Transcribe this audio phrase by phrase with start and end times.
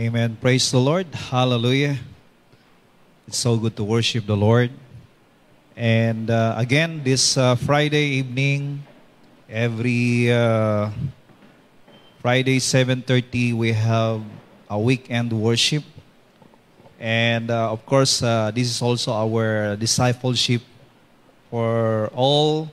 [0.00, 0.38] Amen.
[0.40, 1.12] Praise the Lord.
[1.12, 2.00] Hallelujah.
[3.28, 4.72] It's so good to worship the Lord.
[5.76, 8.80] And uh, again, this uh, Friday evening,
[9.44, 10.88] every uh,
[12.24, 14.24] Friday 7:30 we have
[14.72, 15.84] a weekend worship.
[16.96, 20.64] And uh, of course, uh, this is also our discipleship
[21.52, 22.72] for all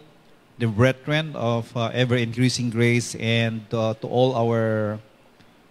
[0.63, 5.03] the brethren of uh, ever increasing grace and to all our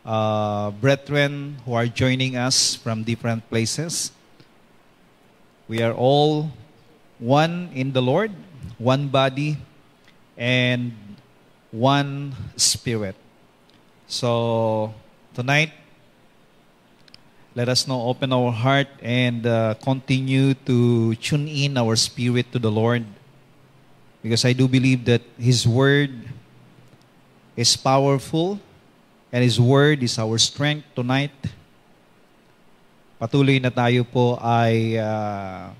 [0.07, 4.13] uh, brethren who are joining us from different places.
[5.67, 6.55] We are all
[7.19, 8.31] one in the Lord,
[8.79, 9.59] one body,
[10.39, 10.95] and
[11.73, 13.17] one spirit.
[14.07, 14.95] So
[15.35, 15.73] tonight,
[17.57, 22.61] let us now open our heart and uh, continue to tune in our spirit to
[22.61, 23.03] the Lord
[24.23, 26.11] because I do believe that His Word
[27.57, 28.61] is powerful
[29.37, 31.37] and His Word is our strength tonight.
[33.21, 35.77] Patuloy na tayo po ay uh,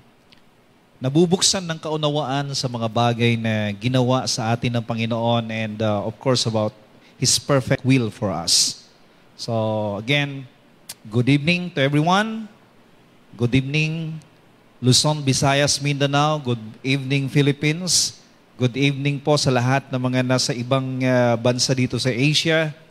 [1.01, 6.13] nabubuksan ng kaunawaan sa mga bagay na ginawa sa atin ng Panginoon and uh, of
[6.21, 6.69] course about
[7.17, 8.85] His perfect will for us.
[9.33, 10.45] So again,
[11.09, 12.45] good evening to everyone.
[13.33, 14.21] Good evening
[14.77, 16.37] Luzon, Visayas, Mindanao.
[16.45, 18.21] Good evening Philippines.
[18.61, 22.85] Good evening po sa lahat ng mga nasa ibang uh, bansa dito sa Asia.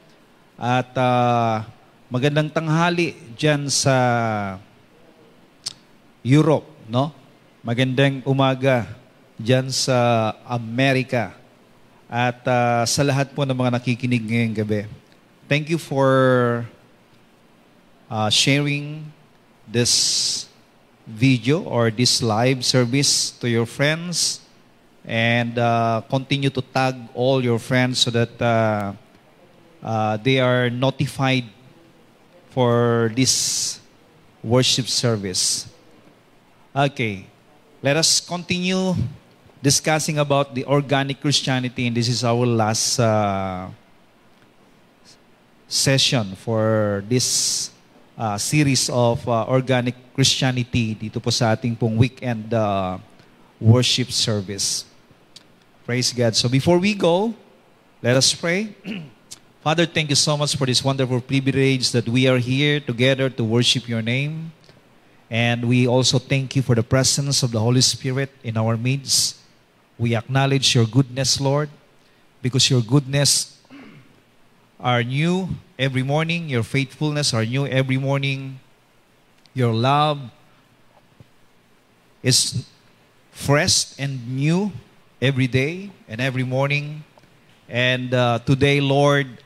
[0.56, 1.68] At uh,
[2.08, 3.96] magandang tanghali dyan sa
[6.24, 7.12] Europe, no?
[7.60, 8.88] Magandang umaga
[9.36, 11.36] dyan sa Amerika.
[12.08, 14.80] At uh, sa lahat po ng mga nakikinig ngayong gabi.
[15.44, 16.64] Thank you for
[18.08, 19.12] uh, sharing
[19.68, 20.48] this
[21.04, 24.40] video or this live service to your friends
[25.04, 28.96] and uh, continue to tag all your friends so that uh,
[29.86, 31.44] uh, they are notified
[32.50, 33.78] for this
[34.42, 35.70] worship service.
[36.74, 37.26] Okay,
[37.80, 38.94] let us continue
[39.62, 43.70] discussing about the organic Christianity, and this is our last uh,
[45.68, 47.70] session for this
[48.18, 52.98] uh, series of uh, organic Christianity dito po sa ating pong weekend uh,
[53.60, 54.84] worship service.
[55.86, 56.34] Praise God.
[56.34, 57.32] So before we go,
[58.02, 58.74] let us pray.
[59.66, 63.42] Father, thank you so much for this wonderful privilege that we are here together to
[63.42, 64.52] worship your name.
[65.28, 69.34] And we also thank you for the presence of the Holy Spirit in our midst.
[69.98, 71.68] We acknowledge your goodness, Lord,
[72.42, 73.58] because your goodness
[74.78, 78.60] are new every morning, your faithfulness are new every morning,
[79.52, 80.30] your love
[82.22, 82.64] is
[83.32, 84.70] fresh and new
[85.20, 87.02] every day and every morning.
[87.68, 89.42] And uh, today, Lord,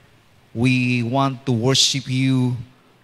[0.55, 2.57] we want to worship you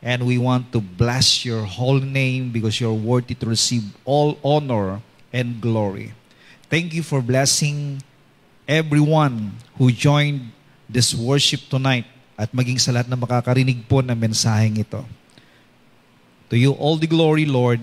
[0.03, 5.03] and we want to bless your holy name because you're worthy to receive all honor
[5.33, 6.15] and glory.
[6.71, 8.03] Thank you for blessing
[8.67, 10.51] everyone who joined
[10.89, 12.07] this worship tonight
[12.39, 15.03] at maging sa lahat na makakarinig po ng mensaheng ito.
[16.51, 17.83] To you all the glory, Lord,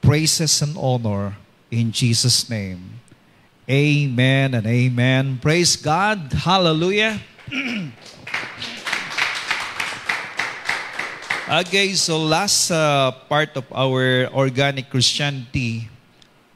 [0.00, 1.36] praises and honor
[1.68, 3.00] in Jesus' name.
[3.68, 5.42] Amen and amen.
[5.42, 6.32] Praise God.
[6.32, 7.18] Hallelujah.
[11.46, 15.86] Okay, so last uh, part of our organic Christianity,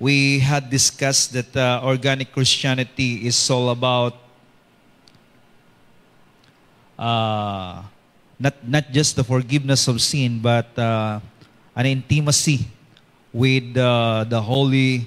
[0.02, 4.18] we had discussed that uh, organic Christianity is all about
[6.98, 7.86] uh,
[8.34, 11.22] not not just the forgiveness of sin, but uh,
[11.78, 12.66] an intimacy
[13.30, 15.06] with uh, the Holy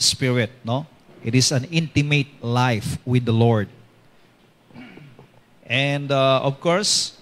[0.00, 0.50] Spirit.
[0.64, 0.88] No,
[1.20, 3.68] it is an intimate life with the Lord,
[5.66, 7.18] and uh, of course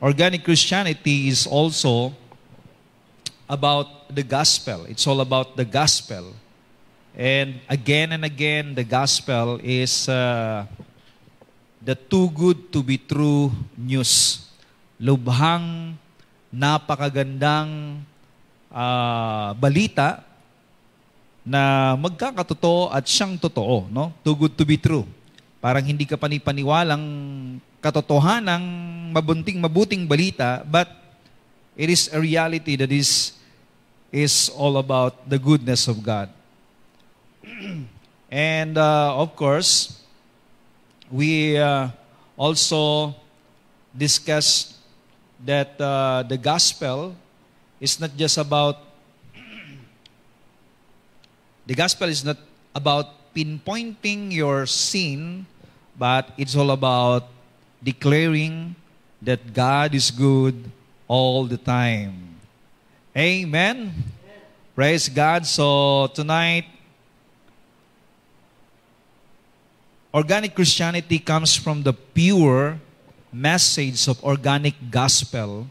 [0.00, 2.12] organic Christianity is also
[3.48, 4.84] about the gospel.
[4.86, 6.34] It's all about the gospel.
[7.16, 10.66] And again and again, the gospel is uh,
[11.80, 14.44] the too good to be true news.
[15.00, 15.96] Lubhang,
[16.52, 18.02] napakagandang
[18.68, 20.24] uh, balita
[21.46, 23.88] na magkakatotoo at siyang totoo.
[23.88, 24.12] No?
[24.20, 25.06] Too good to be true.
[25.60, 27.04] Parang hindi ka panipaniwalang
[27.80, 28.64] katotohanan ng
[29.16, 30.90] mabunting mabuting balita, but
[31.76, 33.32] it is a reality that is
[34.12, 36.28] is all about the goodness of God.
[38.30, 40.02] and uh, of course,
[41.10, 41.88] we uh,
[42.36, 43.14] also
[43.96, 44.76] discussed
[45.44, 47.14] that uh, the gospel
[47.80, 48.76] is not just about
[51.66, 52.36] the gospel is not
[52.74, 55.44] about pinpointing your sin,
[55.98, 57.28] but it's all about
[57.84, 58.74] declaring
[59.20, 60.56] that God is good
[61.04, 62.40] all the time.
[63.12, 63.92] Amen.
[64.74, 65.44] Praise God.
[65.44, 66.64] So tonight,
[70.12, 72.80] organic Christianity comes from the pure
[73.32, 75.68] message of organic gospel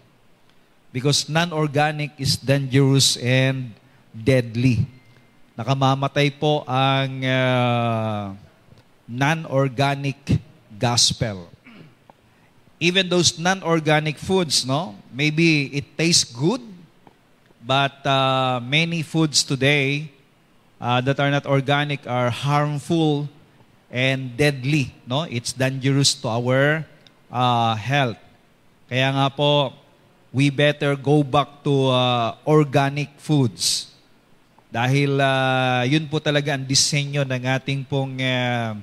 [0.93, 3.73] because non-organic is dangerous and
[4.13, 4.85] deadly.
[5.55, 8.35] Nakamamatay po ang uh,
[9.07, 10.19] non-organic
[10.75, 11.47] gospel.
[12.75, 14.99] Even those non-organic foods, no?
[15.15, 16.59] Maybe it tastes good,
[17.63, 20.11] but uh, many foods today
[20.83, 23.31] uh, that are not organic are harmful
[23.87, 25.23] and deadly, no?
[25.23, 26.83] It's dangerous to our
[27.31, 28.19] uh, health.
[28.91, 29.71] Kaya nga po,
[30.35, 33.94] we better go back to uh, organic foods.
[34.75, 38.75] Dahil uh, yun po talaga ang disenyo ng ating pong uh,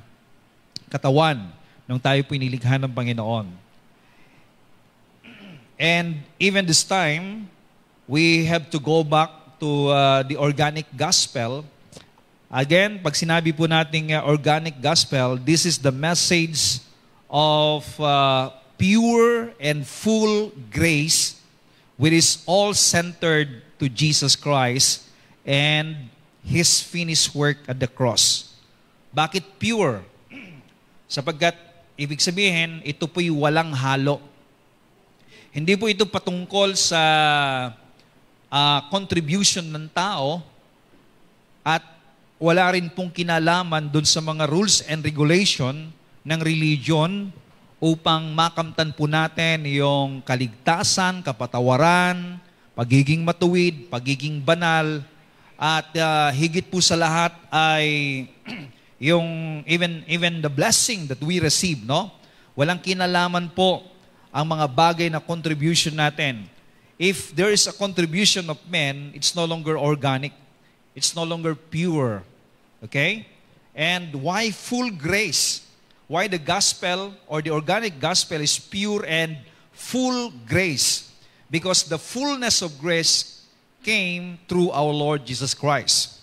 [0.89, 1.53] katawan
[1.85, 3.53] nung tayo po inilikha ng Panginoon.
[5.77, 7.45] And even this time,
[8.09, 11.61] we have to go back to uh, the organic gospel.
[12.49, 16.81] Again, pag sinabi po nating uh, organic gospel, this is the message
[17.29, 18.49] of uh,
[18.81, 21.37] pure and full grace
[22.01, 25.12] which is all centered to Jesus Christ
[25.47, 26.09] and
[26.43, 28.55] His finished work at the cross.
[29.15, 30.03] Bakit pure?
[31.07, 31.55] Sapagkat,
[31.95, 34.19] ibig sabihin, ito po'y walang halo.
[35.53, 37.03] Hindi po ito patungkol sa
[38.49, 40.41] uh, contribution ng tao
[41.61, 41.85] at
[42.43, 45.95] wala rin pong kinalaman dun sa mga rules and regulation
[46.27, 47.31] ng religion
[47.79, 52.39] upang makamtan po natin yung kaligtasan, kapatawaran,
[52.75, 55.05] pagiging matuwid, pagiging banal,
[55.63, 57.87] at uh, higit po sa lahat ay
[59.13, 62.11] yung even even the blessing that we receive, no?
[62.59, 63.87] Walang kinalaman po
[64.35, 66.51] ang mga bagay na contribution natin.
[66.99, 70.35] If there is a contribution of men, it's no longer organic.
[70.99, 72.27] It's no longer pure.
[72.83, 73.27] Okay?
[73.73, 75.63] And why full grace?
[76.13, 79.39] why the gospel or the organic gospel is pure and
[79.73, 81.09] full grace.
[81.51, 83.42] Because the fullness of grace
[83.83, 86.23] came through our Lord Jesus Christ.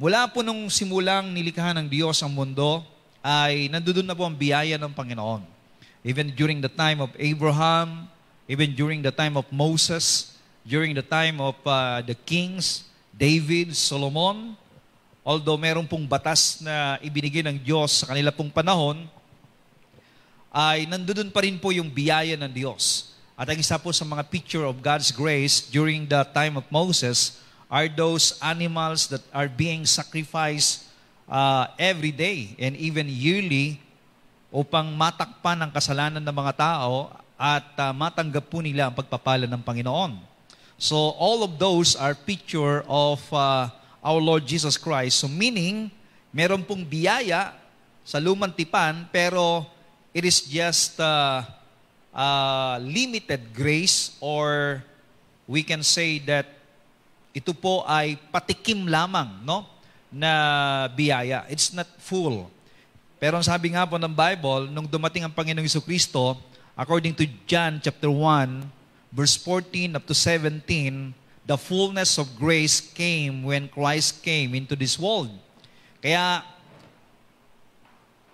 [0.00, 2.80] Mula po nung simulang nilikha ng Diyos ang mundo,
[3.20, 5.44] ay nandoon na po ang biyaya ng Panginoon.
[6.00, 8.08] Even during the time of Abraham,
[8.48, 10.32] even during the time of Moses,
[10.64, 14.56] during the time of uh, the kings, David, Solomon,
[15.20, 19.04] although meron pong batas na ibinigay ng Diyos sa kanila pong panahon,
[20.48, 23.09] ay nandoon pa rin po yung biyaya ng Diyos.
[23.40, 27.40] At ang isa po sa mga picture of God's grace during the time of Moses
[27.72, 30.84] are those animals that are being sacrificed
[31.24, 33.80] uh, every day and even yearly
[34.52, 39.62] upang matakpan ang kasalanan ng mga tao at uh, matanggap po nila ang pagpapala ng
[39.64, 40.20] Panginoon.
[40.76, 43.72] So all of those are picture of uh,
[44.04, 45.24] our Lord Jesus Christ.
[45.24, 45.88] So meaning,
[46.28, 47.56] meron pong biyaya
[48.04, 49.64] sa lumang tipan, pero
[50.12, 51.40] it is just uh,
[52.14, 54.80] uh, limited grace or
[55.46, 56.46] we can say that
[57.30, 59.66] ito po ay patikim lamang no
[60.10, 61.46] na biyaya.
[61.46, 62.50] It's not full.
[63.22, 66.34] Pero ang sabi nga po ng Bible, nung dumating ang Panginoong Iso Kristo,
[66.74, 68.66] according to John chapter 1,
[69.14, 71.14] verse 14 up to 17,
[71.46, 75.30] the fullness of grace came when Christ came into this world.
[76.00, 76.42] Kaya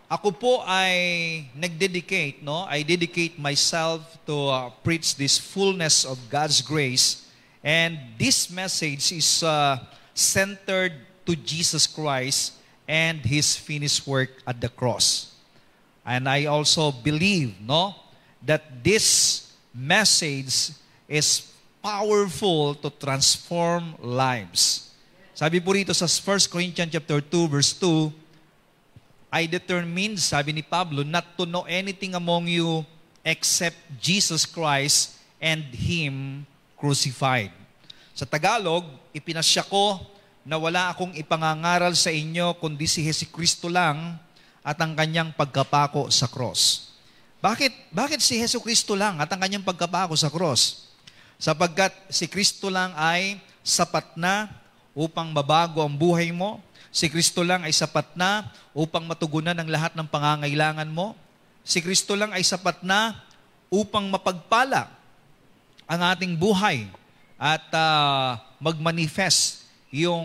[0.06, 2.62] ako po ay nagdedicate, no?
[2.70, 7.26] I dedicate myself to uh, preach this fullness of God's grace.
[7.66, 9.82] And this message is uh,
[10.14, 10.94] centered
[11.26, 12.54] to Jesus Christ
[12.86, 15.34] and His finished work at the cross.
[16.06, 17.98] And I also believe, no,
[18.46, 20.70] that this message
[21.10, 21.50] is
[21.82, 24.94] powerful to transform lives.
[25.34, 28.25] Sabi po rito sa 1 Corinthians chapter 2 verse 2,
[29.36, 32.88] I determined, sabi ni Pablo, not to know anything among you
[33.20, 36.48] except Jesus Christ and Him
[36.80, 37.52] crucified.
[38.16, 40.00] Sa Tagalog, ipinasya ko
[40.40, 44.16] na wala akong ipangangaral sa inyo kundi si Hesus Kristo lang
[44.64, 46.96] at ang kanyang pagkapako sa cross.
[47.44, 50.88] Bakit, bakit si Hesus Kristo lang at ang kanyang pagkapako sa cross?
[51.36, 54.48] Sapagkat si Kristo lang ay sapat na
[54.96, 56.64] upang mabago ang buhay mo.
[56.96, 61.12] Si Kristo lang ay sapat na upang matugunan ang lahat ng pangangailangan mo.
[61.60, 63.20] Si Kristo lang ay sapat na
[63.68, 64.88] upang mapagpala
[65.84, 66.88] ang ating buhay
[67.36, 70.24] at uh, magmanifest yung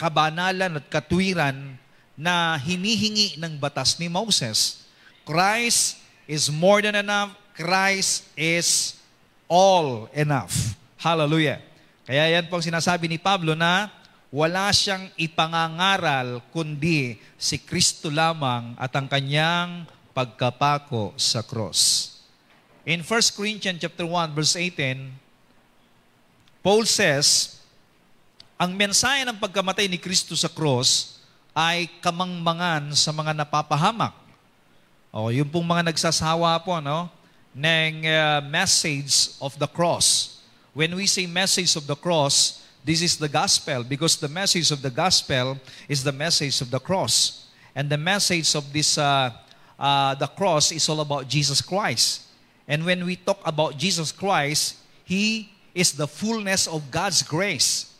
[0.00, 1.76] kabanalan at katwiran
[2.16, 4.88] na hinihingi ng batas ni Moses.
[5.28, 7.36] Christ is more than enough.
[7.52, 8.96] Christ is
[9.44, 10.72] all enough.
[10.96, 11.60] Hallelujah.
[12.08, 13.92] Kaya yan pong sinasabi ni Pablo na
[14.28, 22.12] wala siyang ipangangaral kundi si Kristo lamang at ang kanyang pagkapako sa cross.
[22.84, 25.08] In 1 Corinthians chapter 1 verse 18,
[26.60, 27.56] Paul says,
[28.58, 31.22] ang mensahe ng pagkamatay ni Kristo sa cross
[31.56, 34.12] ay kamangmangan sa mga napapahamak.
[35.08, 37.08] O, yung pong mga nagsasawa po, no?
[37.58, 40.38] ng uh, message of the cross.
[40.76, 44.82] When we say message of the cross, this is the gospel because the message of
[44.82, 45.58] the gospel
[45.88, 47.46] is the message of the cross.
[47.74, 49.30] And the message of this uh,
[49.78, 52.22] uh, the cross is all about Jesus Christ.
[52.66, 57.94] And when we talk about Jesus Christ, He is the fullness of God's grace.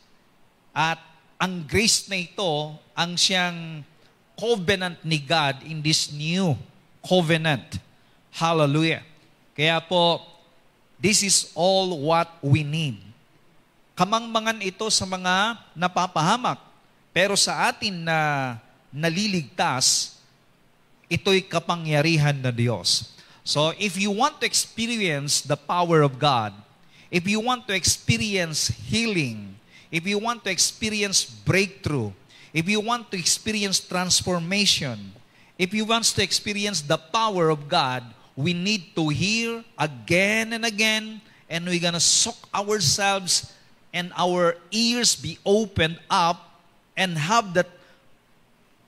[0.74, 0.98] At
[1.40, 3.86] ang grace na ito, ang siyang
[4.34, 6.58] covenant ni God in this new
[7.00, 7.78] covenant.
[8.34, 9.02] Hallelujah.
[9.54, 10.22] Kaya po,
[10.98, 13.07] this is all what we need.
[13.98, 16.62] Kamangmangan ito sa mga napapahamak.
[17.10, 18.54] Pero sa atin na
[18.94, 20.14] naliligtas,
[21.10, 23.18] ito'y kapangyarihan na Diyos.
[23.42, 26.54] So if you want to experience the power of God,
[27.10, 29.58] if you want to experience healing,
[29.90, 32.14] if you want to experience breakthrough,
[32.54, 35.10] if you want to experience transformation,
[35.58, 38.06] if you want to experience the power of God,
[38.38, 41.18] we need to hear again and again,
[41.50, 43.57] and we're gonna soak ourselves
[43.92, 46.60] and our ears be opened up
[46.96, 47.68] and have that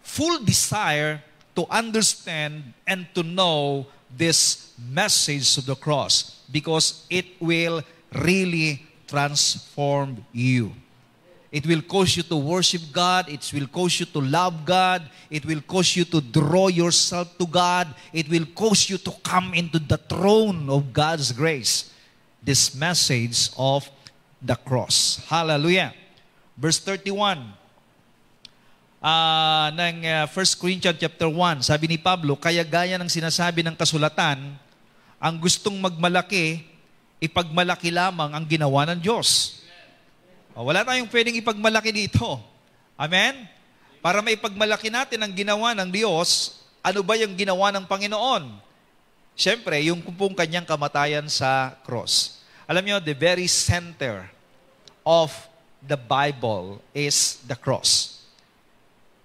[0.02, 1.22] full desire
[1.54, 10.24] to understand and to know this message of the cross because it will really transform
[10.32, 10.72] you.
[11.50, 13.28] It will cause you to worship God.
[13.28, 15.02] It will cause you to love God.
[15.28, 17.88] It will cause you to draw yourself to God.
[18.12, 21.90] It will cause you to come into the throne of God's grace.
[22.42, 23.90] This message of
[24.40, 25.20] the cross.
[25.28, 25.92] Hallelujah.
[26.56, 27.60] Verse 31
[29.00, 33.76] uh, ng uh, 1 Corinthians chapter 1, sabi ni Pablo, kaya gaya ng sinasabi ng
[33.76, 34.56] kasulatan,
[35.20, 36.64] ang gustong magmalaki,
[37.20, 39.60] ipagmalaki lamang ang ginawa ng Diyos.
[40.56, 42.40] O, wala tayong pwedeng ipagmalaki dito.
[42.96, 43.48] Amen?
[44.00, 48.48] Para maipagmalaki natin ang ginawa ng Diyos, ano ba yung ginawa ng Panginoon?
[49.36, 52.39] Siyempre, yung pong kanyang kamatayan sa cross.
[52.70, 54.30] Alam niyo, the very center
[55.02, 55.34] of
[55.82, 58.22] the Bible is the cross.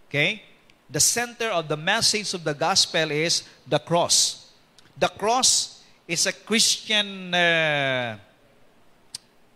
[0.09, 0.41] Okay?
[0.89, 4.49] The center of the message of the gospel is the cross.
[4.97, 5.77] The cross
[6.09, 8.17] is a Christian, uh,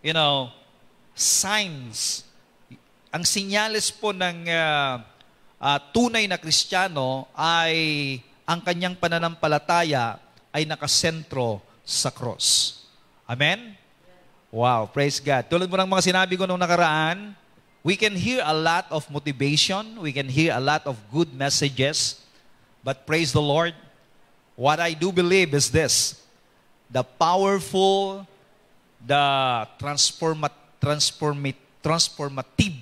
[0.06, 0.54] you know,
[1.18, 2.22] signs.
[3.10, 5.02] Ang sinyales po ng uh,
[5.58, 10.14] uh, tunay na Kristiyano ay ang kanyang pananampalataya
[10.54, 12.79] ay nakasentro sa cross.
[13.30, 13.78] Amen?
[14.50, 15.46] Wow, praise God.
[15.46, 17.30] Tulad mo ng mga sinabi ko nung nakaraan,
[17.86, 22.18] we can hear a lot of motivation, we can hear a lot of good messages,
[22.82, 23.70] but praise the Lord,
[24.58, 26.18] what I do believe is this,
[26.90, 28.26] the powerful,
[28.98, 29.22] the
[29.78, 32.74] transformative, transformative, transformative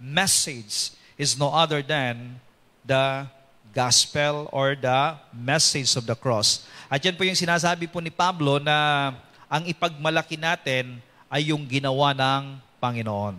[0.00, 2.40] message is no other than
[2.88, 3.28] the
[3.76, 6.64] gospel or the message of the cross.
[6.88, 9.12] At yan po yung sinasabi po ni Pablo na
[9.50, 13.34] ang ipagmalaki natin ay yung ginawa ng Panginoon.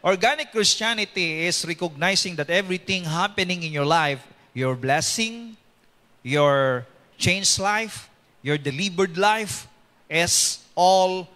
[0.00, 4.22] Organic Christianity is recognizing that everything happening in your life,
[4.54, 5.58] your blessing,
[6.22, 6.86] your
[7.18, 8.08] changed life,
[8.40, 9.68] your delivered life,
[10.08, 11.28] is all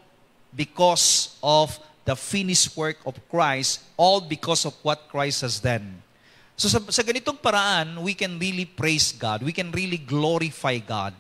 [0.54, 6.00] because of the finished work of Christ, all because of what Christ has done.
[6.56, 9.42] So sa, sa ganitong paraan, we can really praise God.
[9.42, 11.12] We can really glorify God.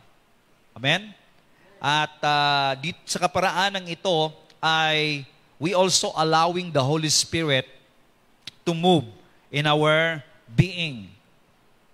[0.78, 1.12] Amen?
[1.84, 4.32] At uh, dit, sa kaparaan ng ito
[4.64, 5.28] ay
[5.60, 7.68] we also allowing the Holy Spirit
[8.64, 9.04] to move
[9.52, 11.12] in our being,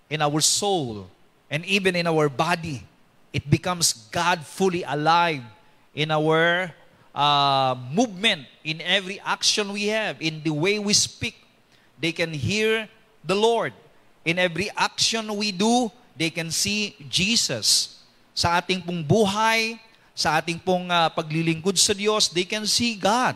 [0.07, 1.11] in our soul,
[1.51, 2.87] and even in our body.
[3.35, 5.43] It becomes God fully alive
[5.91, 6.71] in our
[7.11, 11.35] uh, movement, in every action we have, in the way we speak.
[11.99, 12.87] They can hear
[13.23, 13.75] the Lord.
[14.23, 18.00] In every action we do, they can see Jesus.
[18.31, 19.75] Sa ating pong buhay,
[20.15, 23.35] sa ating pong uh, paglilingkod sa Diyos, they can see God.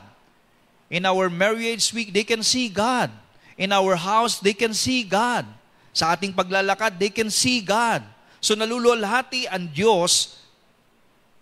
[0.87, 3.09] In our marriage week, they can see God.
[3.55, 5.47] In our house, they can see God.
[5.95, 8.03] Sa ating paglalakad, they can see God.
[8.43, 10.37] So naluluwalhati ang Diyos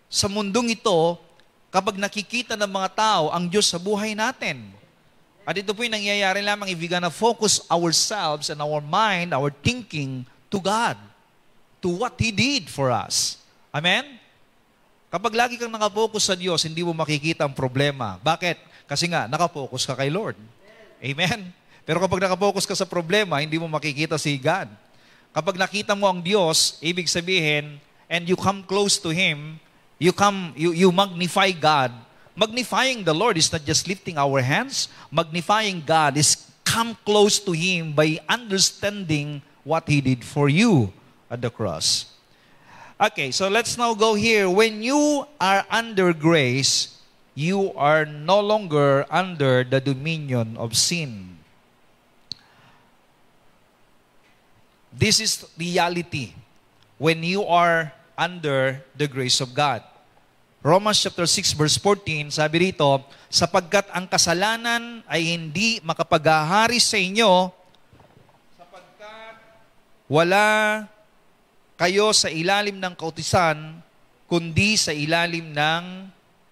[0.08, 1.20] sa mundong ito
[1.68, 4.72] kapag nakikita ng mga tao ang Diyos sa buhay natin.
[5.44, 9.52] At ito po yung nangyayari lamang if we gonna focus ourselves and our mind, our
[9.52, 10.96] thinking to God,
[11.84, 13.43] to what He did for us.
[13.74, 14.22] Amen?
[15.10, 18.22] Kapag lagi kang nakapokus sa Diyos, hindi mo makikita ang problema.
[18.22, 18.86] Bakit?
[18.86, 20.38] Kasi nga, nakapokus ka kay Lord.
[21.02, 21.50] Amen?
[21.82, 24.70] Pero kapag nakapokus ka sa problema, hindi mo makikita si God.
[25.34, 29.58] Kapag nakita mo ang Diyos, ibig sabihin, and you come close to Him,
[29.98, 31.90] you come, you, you magnify God.
[32.38, 34.86] Magnifying the Lord is not just lifting our hands.
[35.10, 40.94] Magnifying God is come close to Him by understanding what He did for you
[41.26, 42.13] at the cross.
[42.94, 44.46] Okay, so let's now go here.
[44.46, 46.94] When you are under grace,
[47.34, 51.34] you are no longer under the dominion of sin.
[54.94, 56.38] This is reality
[57.02, 59.82] when you are under the grace of God.
[60.62, 67.50] Romans chapter 6 verse 14, sabi rito, sapagkat ang kasalanan ay hindi makapaghahari sa inyo
[68.54, 69.34] sapagkat
[70.06, 70.44] wala
[71.74, 73.82] kayo sa ilalim ng kautisan,
[74.30, 75.84] kundi sa ilalim ng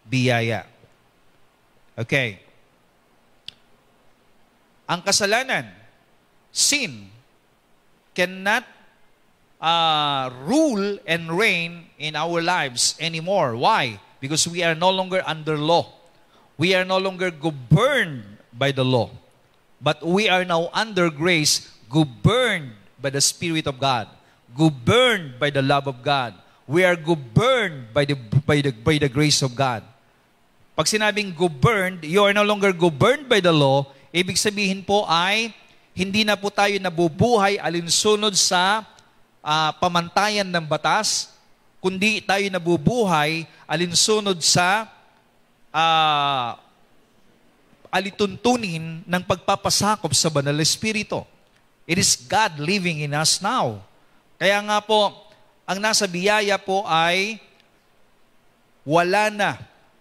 [0.07, 0.67] biyaya.
[1.95, 2.43] Okay.
[4.91, 5.71] Ang kasalanan,
[6.51, 7.07] sin,
[8.13, 8.67] cannot
[9.63, 13.55] uh, rule and reign in our lives anymore.
[13.57, 14.03] Why?
[14.19, 15.87] Because we are no longer under law.
[16.59, 19.09] We are no longer governed by the law.
[19.81, 24.07] But we are now under grace, governed by the Spirit of God
[24.53, 26.37] governed by the love of God.
[26.69, 28.17] We are governed by the,
[28.47, 29.83] by the, by the grace of God.
[30.73, 35.53] Pag sinabing governed, you are no longer governed by the law, ibig sabihin po ay
[35.93, 38.81] hindi na po tayo nabubuhay alinsunod sa
[39.45, 41.37] uh, pamantayan ng batas,
[41.77, 44.89] kundi tayo nabubuhay alinsunod sa
[45.69, 46.57] uh,
[47.93, 51.21] alituntunin ng pagpapasakop sa banal na espiritu.
[51.85, 53.85] It is God living in us now.
[54.43, 55.15] Kaya nga po,
[55.71, 57.39] ang nasa biyaya po ay
[58.83, 59.55] wala na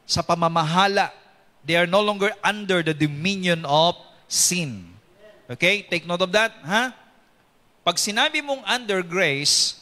[0.10, 1.14] sa pamamahala.
[1.62, 3.94] They are no longer under the dominion of
[4.26, 4.98] sin.
[5.46, 5.86] Okay?
[5.86, 6.90] Take note of that, ha?
[7.86, 9.78] Pag sinabi mong under grace,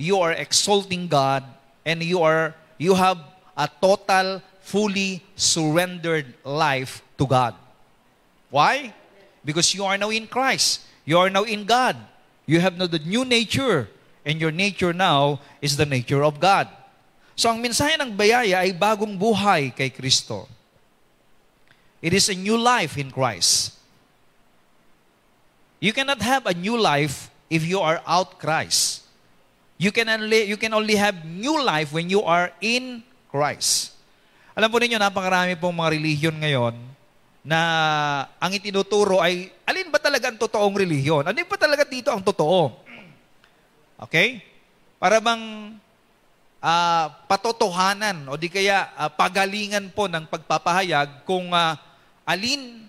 [0.00, 1.44] you are exalting God
[1.84, 3.20] and you are you have
[3.52, 7.52] a total fully surrendered life to God.
[8.48, 8.96] Why?
[9.44, 10.88] Because you are now in Christ.
[11.04, 12.00] You are now in God.
[12.52, 13.88] You have now the new nature.
[14.28, 16.68] And your nature now is the nature of God.
[17.32, 20.44] So ang mensahe ng bayaya ay bagong buhay kay Kristo.
[22.04, 23.72] It is a new life in Christ.
[25.80, 29.08] You cannot have a new life if you are out Christ.
[29.80, 33.00] You can only you can only have new life when you are in
[33.32, 33.96] Christ.
[34.52, 36.91] Alam po ninyo, napakarami pong mga religion ngayon
[37.42, 37.60] na
[38.38, 41.26] ang itinuturo ay alin ba talaga ang totoong relihiyon?
[41.26, 42.70] Alin ba talaga dito ang totoo?
[44.06, 44.42] Okay?
[45.02, 45.74] Para bang
[46.62, 51.74] uh, patotohanan o di kaya uh, pagalingan po ng pagpapahayag kung uh,
[52.22, 52.86] alin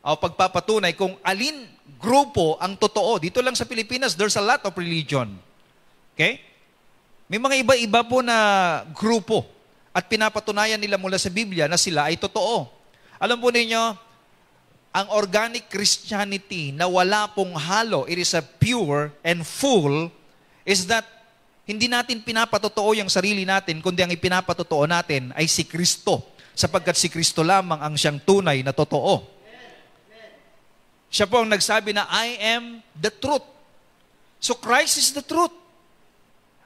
[0.00, 1.68] o pagpapatunay kung alin
[2.00, 3.20] grupo ang totoo.
[3.20, 5.36] Dito lang sa Pilipinas, there's a lot of religion.
[6.16, 6.40] Okay?
[7.28, 8.38] May mga iba-iba po na
[8.94, 9.44] grupo
[9.90, 12.75] at pinapatunayan nila mula sa Biblia na sila ay totoo.
[13.16, 13.82] Alam po ninyo,
[14.96, 20.08] ang organic Christianity na wala pong halo, it is a pure and full,
[20.64, 21.04] is that
[21.68, 26.24] hindi natin pinapatotoo yung sarili natin, kundi ang ipinapatotoo natin ay si Kristo.
[26.56, 29.20] Sapagkat si Kristo lamang ang siyang tunay na totoo.
[31.12, 33.44] Siya po ang nagsabi na, I am the truth.
[34.40, 35.52] So Christ is the truth.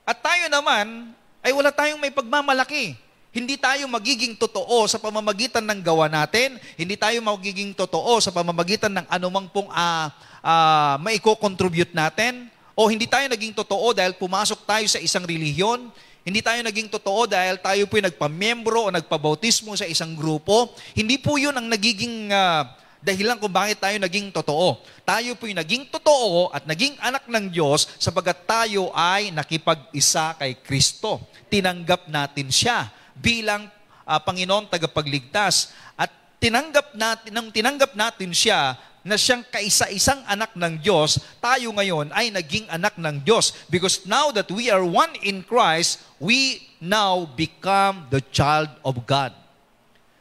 [0.07, 2.95] At tayo naman, ay wala tayong may pagmamalaki.
[3.31, 6.59] Hindi tayo magiging totoo sa pamamagitan ng gawa natin.
[6.75, 10.11] Hindi tayo magiging totoo sa pamamagitan ng anumang pong uh,
[10.43, 12.51] uh, maiko-contribute natin.
[12.75, 15.95] O hindi tayo naging totoo dahil pumasok tayo sa isang relihiyon.
[16.27, 20.75] Hindi tayo naging totoo dahil tayo po'y nagpamembro o nagpabautismo sa isang grupo.
[20.99, 22.67] Hindi po yun ang nagiging uh,
[22.99, 24.83] dahilan kung bakit tayo naging totoo.
[25.07, 31.31] Tayo po'y naging totoo at naging anak ng Diyos sapagat tayo ay nakipag-isa kay Kristo.
[31.47, 32.91] Tinanggap natin siya
[33.21, 33.69] bilang
[34.09, 35.71] uh, Panginoon tagapagligtas.
[35.95, 42.13] At tinanggap natin, nang tinanggap natin siya na siyang kaisa-isang anak ng Diyos, tayo ngayon
[42.13, 43.55] ay naging anak ng Diyos.
[43.73, 49.33] Because now that we are one in Christ, we now become the child of God.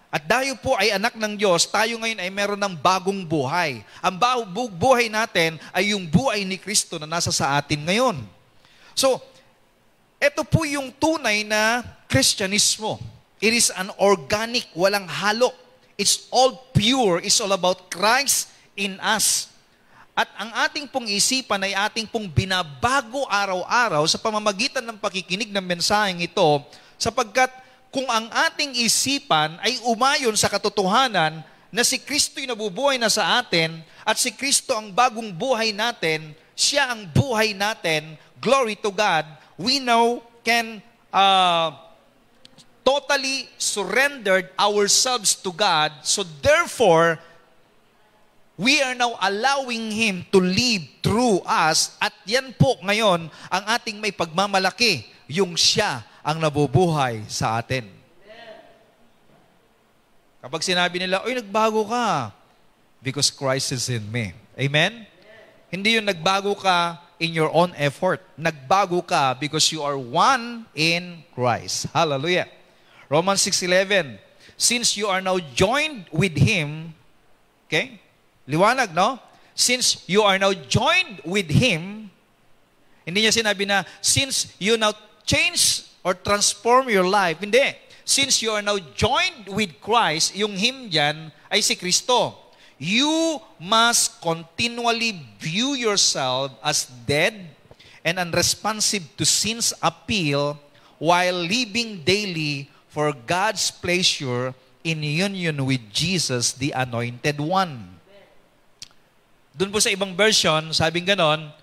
[0.10, 3.86] At dahil po ay anak ng Diyos, tayo ngayon ay meron ng bagong buhay.
[4.02, 4.18] Ang
[4.74, 8.18] buhay natin ay yung buhay ni Kristo na nasa sa atin ngayon.
[8.98, 9.22] So,
[10.18, 12.98] ito po yung tunay na Kristyanismo.
[13.40, 15.54] It is an organic, walang halo.
[15.96, 17.22] It's all pure.
[17.22, 19.54] It's all about Christ in us.
[20.18, 25.64] At ang ating pong isipan ay ating pong binabago araw-araw sa pamamagitan ng pakikinig ng
[25.64, 26.60] mensaheng ito
[27.00, 27.48] Sapagkat
[27.90, 31.40] kung ang ating isipan ay umayon sa katotohanan
[31.72, 36.92] na si Kristo'y nabubuhay na sa atin at si Kristo ang bagong buhay natin, siya
[36.92, 39.24] ang buhay natin, glory to God,
[39.56, 40.84] we now can
[41.16, 41.72] uh,
[42.90, 45.94] totally surrendered ourselves to God.
[46.02, 47.22] So therefore,
[48.58, 54.02] we are now allowing Him to live through us at yan po ngayon ang ating
[54.02, 57.86] may pagmamalaki, yung siya ang nabubuhay sa atin.
[60.42, 62.34] Kapag sinabi nila, Uy, nagbago ka.
[63.06, 64.34] Because Christ is in me.
[64.58, 65.06] Amen?
[65.70, 68.20] Hindi yung nagbago ka in your own effort.
[68.34, 71.86] Nagbago ka because you are one in Christ.
[71.94, 72.59] Hallelujah.
[73.10, 74.22] Romans 6.11
[74.56, 76.94] Since you are now joined with Him,
[77.68, 78.00] okay?
[78.48, 79.20] Liwanag, no?
[79.56, 82.12] Since you are now joined with Him,
[83.10, 84.94] hindi niya sinabi na, since you now
[85.26, 87.42] change or transform your life.
[87.42, 87.74] Hindi.
[88.06, 92.38] Since you are now joined with Christ, yung Him dyan ay si Kristo.
[92.80, 97.36] You must continually view yourself as dead
[98.02, 100.56] and unresponsive to sin's appeal
[100.98, 108.02] while living daily for God's pleasure in union with Jesus, the Anointed One.
[109.54, 111.54] Doon po sa ibang version, sabing ganon,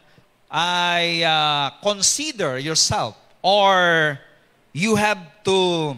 [0.46, 4.16] I uh, consider yourself or
[4.70, 5.96] you have to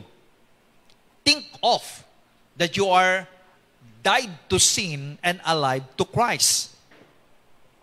[1.26, 1.82] think of
[2.56, 3.28] that you are
[4.00, 6.72] died to sin and alive to Christ.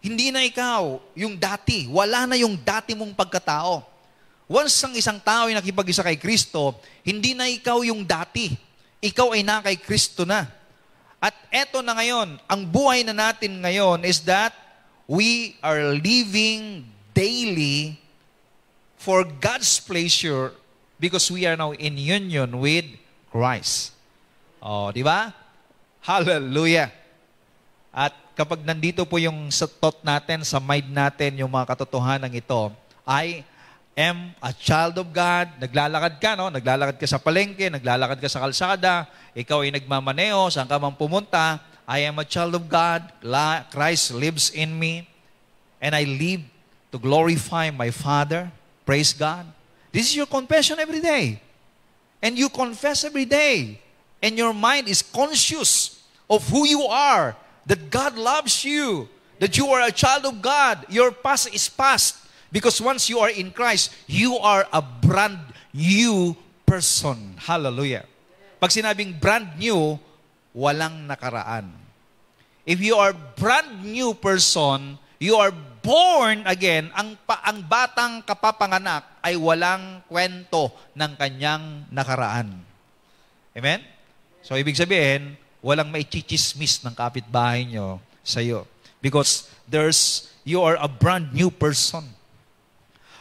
[0.02, 1.90] Hindi na ikaw yung dati.
[1.90, 3.95] Wala na yung dati mong pagkatao.
[4.46, 8.54] Once ang isang tao ay nakipag-isa kay Kristo, hindi na ikaw yung dati.
[9.02, 10.46] Ikaw ay na kay Kristo na.
[11.18, 14.54] At eto na ngayon, ang buhay na natin ngayon is that
[15.10, 16.86] we are living
[17.18, 17.98] daily
[19.02, 20.54] for God's pleasure
[21.02, 22.86] because we are now in union with
[23.34, 23.98] Christ.
[24.62, 25.34] Oh, di ba?
[26.06, 26.94] Hallelujah.
[27.90, 32.70] At kapag nandito po yung sa thought natin, sa mind natin, yung mga katotohanan ito,
[33.06, 33.42] I
[33.96, 35.50] am a child of God.
[35.60, 36.52] Naglalakad ka, no?
[36.52, 41.64] Naglalakad ka sa palengke, naglalakad ka sa kalsada, ikaw ay nagmamaneo, saan ka man pumunta,
[41.88, 43.08] I am a child of God.
[43.72, 45.08] Christ lives in me.
[45.80, 46.42] And I live
[46.92, 48.52] to glorify my Father.
[48.86, 49.46] Praise God.
[49.92, 51.40] This is your confession every day.
[52.22, 53.80] And you confess every day.
[54.18, 59.68] And your mind is conscious of who you are, that God loves you, that you
[59.68, 60.90] are a child of God.
[60.90, 62.18] Your past is past.
[62.56, 65.44] Because once you are in Christ, you are a brand
[65.76, 67.36] new person.
[67.36, 68.08] Hallelujah.
[68.64, 70.00] Pag sinabing brand new,
[70.56, 71.68] walang nakaraan.
[72.64, 75.52] If you are brand new person, you are
[75.84, 82.56] born again, ang, pa, ang batang kapapanganak ay walang kwento ng kanyang nakaraan.
[83.52, 83.84] Amen?
[84.40, 88.64] So, ibig sabihin, walang maichismis ng kapitbahay nyo sa iyo.
[89.04, 92.15] Because there's, you are a brand new person.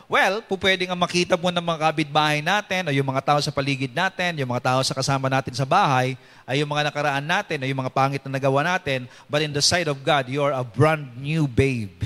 [0.04, 3.48] Well, po pwede nga makita mo ng mga kapitbahay natin, o yung mga tao sa
[3.48, 6.12] paligid natin, yung mga tao sa kasama natin sa bahay,
[6.44, 9.64] ay yung mga nakaraan natin, o yung mga pangit na nagawa natin, but in the
[9.64, 12.04] sight of God, you are a brand new babe.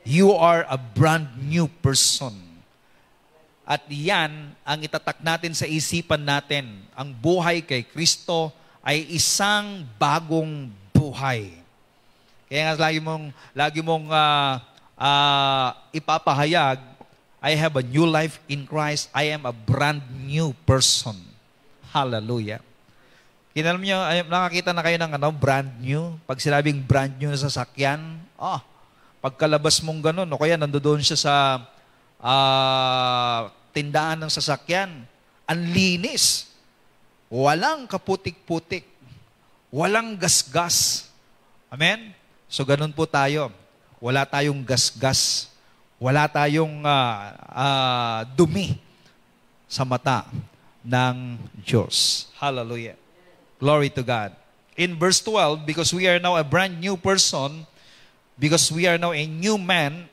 [0.00, 2.32] You are a brand new person.
[3.68, 6.82] At yan ang itatak natin sa isipan natin.
[6.96, 8.50] Ang buhay kay Kristo
[8.82, 11.54] ay isang bagong buhay.
[12.50, 14.58] Kaya nga lagi mong, lagi mong uh,
[14.98, 16.89] uh, ipapahayag,
[17.40, 19.08] I have a new life in Christ.
[19.16, 21.16] I am a brand new person.
[21.88, 22.60] Hallelujah.
[23.56, 23.98] Kinalam niyo,
[24.28, 26.14] nakakita na kayo ng ano, brand new?
[26.28, 28.60] Pag sinabing brand new na sasakyan, oh,
[29.20, 31.34] Pagkalabas mong ganun, o kaya nandoon siya sa
[32.24, 35.04] uh, tindahan ng sasakyan,
[35.44, 36.48] ang linis.
[37.28, 38.88] Walang kaputik-putik.
[39.68, 41.06] Walang gasgas.
[41.68, 42.16] Amen?
[42.48, 43.52] So ganun po tayo.
[44.00, 45.49] Wala tayong gasgas.
[46.00, 47.16] Wala tayong uh,
[47.52, 48.80] uh, dumi
[49.68, 50.24] sa mata
[50.80, 52.24] ng Diyos.
[52.40, 52.96] Hallelujah.
[53.60, 54.32] Glory to God.
[54.80, 57.68] In verse 12, because we are now a brand new person,
[58.40, 60.08] because we are now a new man,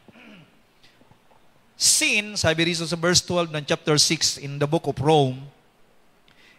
[1.80, 5.40] sin, sabi rito sa verse 12 ng chapter 6 in the book of Rome,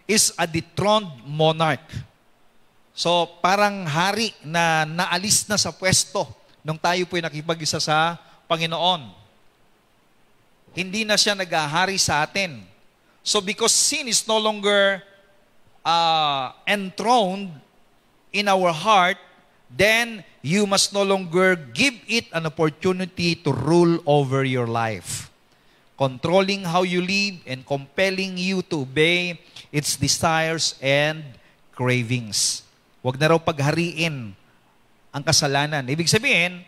[0.08, 1.84] is a dethroned monarch.
[2.96, 6.24] So, parang hari na naalis na sa pwesto
[6.64, 8.16] nung tayo po'y nakipag-isa sa
[8.48, 9.17] Panginoon.
[10.74, 12.64] Hindi na siya nagahari sa atin.
[13.22, 15.02] So, because sin is no longer
[15.84, 17.52] uh, enthroned
[18.32, 19.18] in our heart,
[19.68, 25.28] then you must no longer give it an opportunity to rule over your life.
[25.98, 29.34] controlling how you live, and compelling you to obey
[29.74, 31.26] its desires and
[31.74, 32.62] cravings.
[33.02, 34.30] Huwag na raw paghariin
[35.10, 35.82] ang kasalanan.
[35.82, 36.62] Ibig sabihin,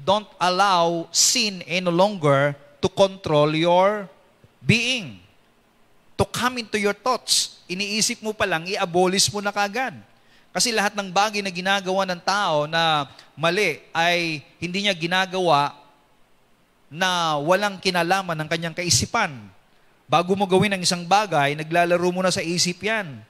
[0.00, 4.08] don't allow sin any longer to control your
[4.64, 5.20] being.
[6.16, 7.60] To come into your thoughts.
[7.70, 9.96] Iniisip mo pa lang, i-abolish mo na kagad.
[10.50, 13.06] Kasi lahat ng bagay na ginagawa ng tao na
[13.38, 15.78] mali ay hindi niya ginagawa
[16.90, 19.30] na walang kinalaman ng kanyang kaisipan.
[20.10, 23.22] Bago mo gawin ang isang bagay, naglalaro mo na sa isip yan.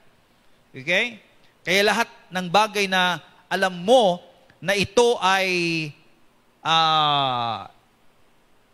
[0.73, 1.21] Okay?
[1.61, 4.17] Kaya lahat ng bagay na alam mo
[4.57, 5.47] na ito ay
[6.65, 7.69] uh,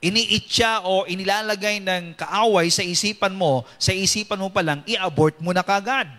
[0.01, 5.49] iniitya o inilalagay ng kaaway sa isipan mo, sa isipan mo pa lang, i-abort mo
[5.53, 6.09] na kagad.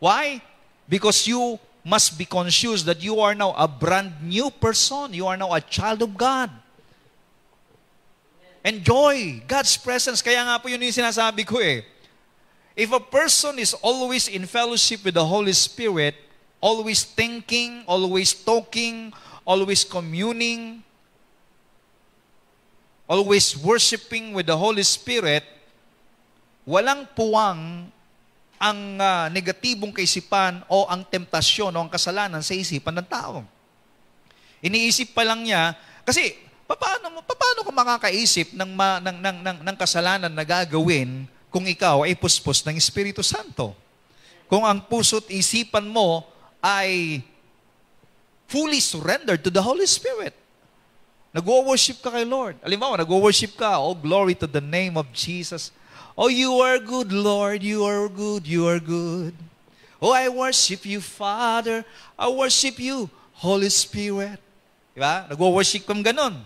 [0.00, 0.40] Why?
[0.88, 5.12] Because you must be conscious that you are now a brand new person.
[5.12, 6.48] You are now a child of God.
[8.64, 10.24] Enjoy God's presence.
[10.24, 11.84] Kaya nga po yun yung sinasabi ko eh.
[12.76, 16.16] If a person is always in fellowship with the Holy Spirit,
[16.60, 19.12] always thinking, always talking,
[19.44, 20.83] always communing,
[23.04, 25.44] always worshiping with the Holy Spirit,
[26.64, 27.88] walang puwang
[28.56, 33.44] ang uh, negatibong kaisipan o ang temptasyon o ang kasalanan sa isipan ng tao.
[34.64, 35.76] Iniisip pa lang niya,
[36.08, 36.32] kasi
[36.64, 42.08] paano, paano ka makakaisip ng, ma, ng, ng, ng, ng kasalanan na gagawin kung ikaw
[42.08, 43.76] ay puspos ng Espiritu Santo?
[44.48, 46.24] Kung ang puso't isipan mo
[46.64, 47.20] ay
[48.48, 50.32] fully surrendered to the Holy Spirit.
[51.34, 52.54] Nag-worship ka kay Lord.
[52.62, 55.74] Alimbawa, nag-worship ka, oh, glory to the name of Jesus.
[56.14, 57.66] Oh, you are good, Lord.
[57.66, 58.46] You are good.
[58.46, 59.34] You are good.
[59.98, 61.82] Oh, I worship you, Father.
[62.14, 63.10] I worship you,
[63.42, 64.38] Holy Spirit.
[64.94, 65.26] Diba?
[65.26, 66.38] Nag-worship kang ganun.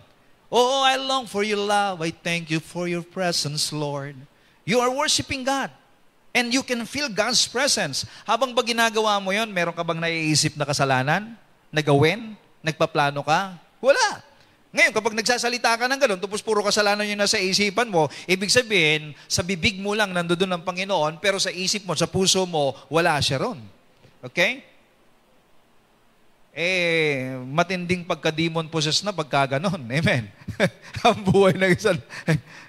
[0.48, 2.00] Oh, I long for your love.
[2.00, 4.16] I thank you for your presence, Lord.
[4.64, 5.68] You are worshiping God.
[6.32, 8.08] And you can feel God's presence.
[8.24, 11.36] Habang ba ginagawa mo yon, meron ka bang naiisip na kasalanan?
[11.68, 12.32] Na gawin?
[12.64, 13.60] Nagpaplano ka?
[13.84, 14.27] Wala.
[14.68, 19.16] Ngayon, kapag nagsasalita ka ng ganun, tapos puro kasalanan yung nasa isipan mo, ibig sabihin,
[19.24, 23.16] sa bibig mo lang nandoon ng Panginoon, pero sa isip mo, sa puso mo, wala
[23.16, 23.56] siya ron.
[24.20, 24.60] Okay?
[26.52, 29.80] Eh, matinding pagka-demon possessed na pagka ganon.
[29.96, 30.28] Amen.
[31.06, 31.96] Ang buhay ng isang...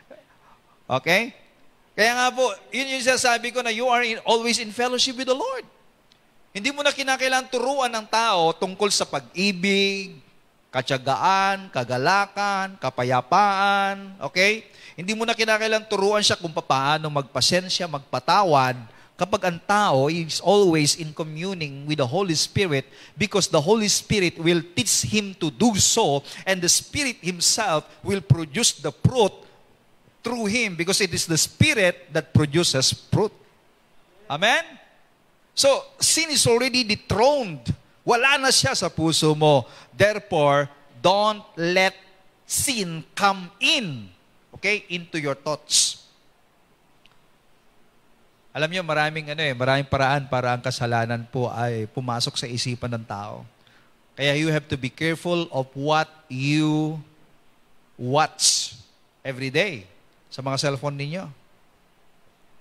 [1.01, 1.35] okay?
[1.99, 5.27] Kaya nga po, yun yung sasabi ko na you are in, always in fellowship with
[5.27, 5.67] the Lord.
[6.55, 10.28] Hindi mo na kinakailangan turuan ng tao tungkol sa pag-ibig,
[10.69, 14.69] katyagaan, kagalakan, kapayapaan, okay?
[14.93, 18.77] Hindi mo na kinakailang turuan siya kung paano magpasensya, magpatawad,
[19.19, 22.87] kapag ang tao is always in communing with the Holy Spirit
[23.19, 28.23] because the Holy Spirit will teach him to do so and the Spirit himself will
[28.23, 29.35] produce the fruit
[30.23, 33.35] through him because it is the Spirit that produces fruit.
[34.31, 34.63] Amen?
[35.51, 35.67] So,
[35.99, 37.67] sin is already dethroned
[38.09, 39.69] wala na siya sa puso mo.
[39.93, 40.65] Therefore,
[40.97, 41.93] don't let
[42.49, 44.09] sin come in,
[44.57, 46.01] okay, into your thoughts.
[48.49, 52.89] Alam niyo, maraming ano eh, maraming paraan para ang kasalanan po ay pumasok sa isipan
[52.97, 53.45] ng tao.
[54.17, 56.97] Kaya you have to be careful of what you
[57.93, 58.73] watch
[59.21, 59.85] every day
[60.33, 61.29] sa mga cellphone ninyo.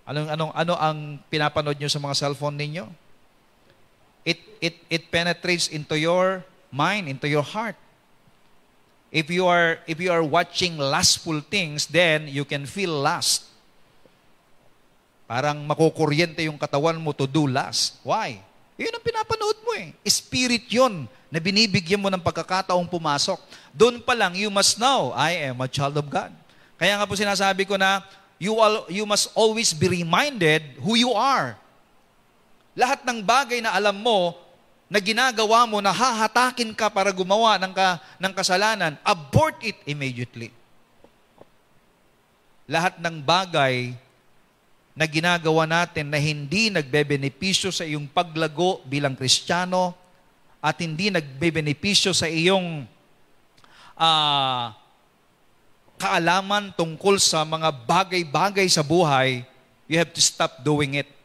[0.04, 0.98] Anong anong ano ang
[1.32, 3.07] pinapanood niyo sa mga cellphone ninyo?
[4.28, 7.80] It, it, it penetrates into your mind, into your heart.
[9.08, 13.48] If you are if you are watching lustful things, then you can feel lust.
[15.24, 17.96] Parang makukuryente yung katawan mo to do lust.
[18.04, 18.44] Why?
[18.76, 19.96] Yun ang pinapanood mo eh.
[20.04, 23.40] Spirit yun na binibigyan mo ng pagkakataong pumasok.
[23.72, 26.32] Doon pa lang, you must know, I am a child of God.
[26.76, 28.04] Kaya nga po sinasabi ko na,
[28.40, 31.58] you, all, you must always be reminded who you are
[32.78, 34.38] lahat ng bagay na alam mo,
[34.86, 40.54] na ginagawa mo, na hahatakin ka para gumawa ng, ka, ng kasalanan, abort it immediately.
[42.70, 43.98] Lahat ng bagay
[44.94, 49.98] na ginagawa natin na hindi nagbebenepisyo sa iyong paglago bilang Kristiyano
[50.62, 52.86] at hindi nagbebenepisyo sa iyong
[53.98, 54.64] uh,
[55.98, 59.42] kaalaman tungkol sa mga bagay-bagay sa buhay,
[59.90, 61.17] you have to stop doing it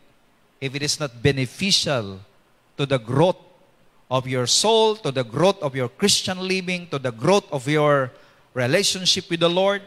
[0.64, 2.24] if it is not beneficial
[2.80, 3.36] to the growth
[4.08, 8.16] of your soul, to the growth of your Christian living, to the growth of your
[8.56, 9.84] relationship with the Lord,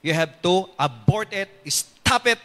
[0.00, 2.38] you have to abort it, stop it.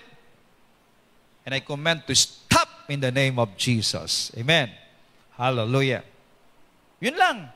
[1.45, 4.33] And I command to stop in the name of Jesus.
[4.33, 4.73] Amen.
[5.37, 6.01] Hallelujah.
[6.97, 7.53] Yun lang.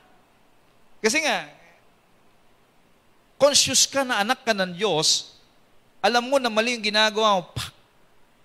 [1.02, 1.50] Kasi nga,
[3.34, 5.34] conscious ka na anak ka ng Diyos,
[5.98, 7.74] alam mo na mali yung ginagawa mo, pak,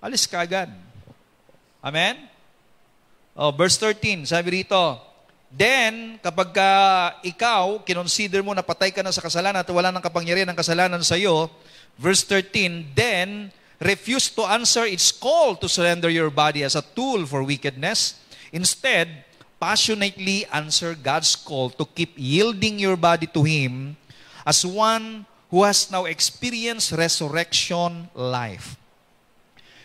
[0.02, 0.83] alis ka agad.
[1.84, 2.15] Amen?
[3.36, 4.96] Oh, verse 13, sabi rito,
[5.52, 6.72] Then, kapag ka
[7.28, 11.04] ikaw, kinonsider mo na patay ka na sa kasalanan at wala nang kapangyarihan ng kasalanan
[11.04, 11.52] sa iyo,
[12.00, 13.52] verse 13, Then,
[13.84, 18.15] refuse to answer its call to surrender your body as a tool for wickedness.
[18.56, 19.28] Instead,
[19.60, 24.00] passionately answer God's call to keep yielding your body to Him
[24.48, 28.80] as one who has now experienced resurrection life.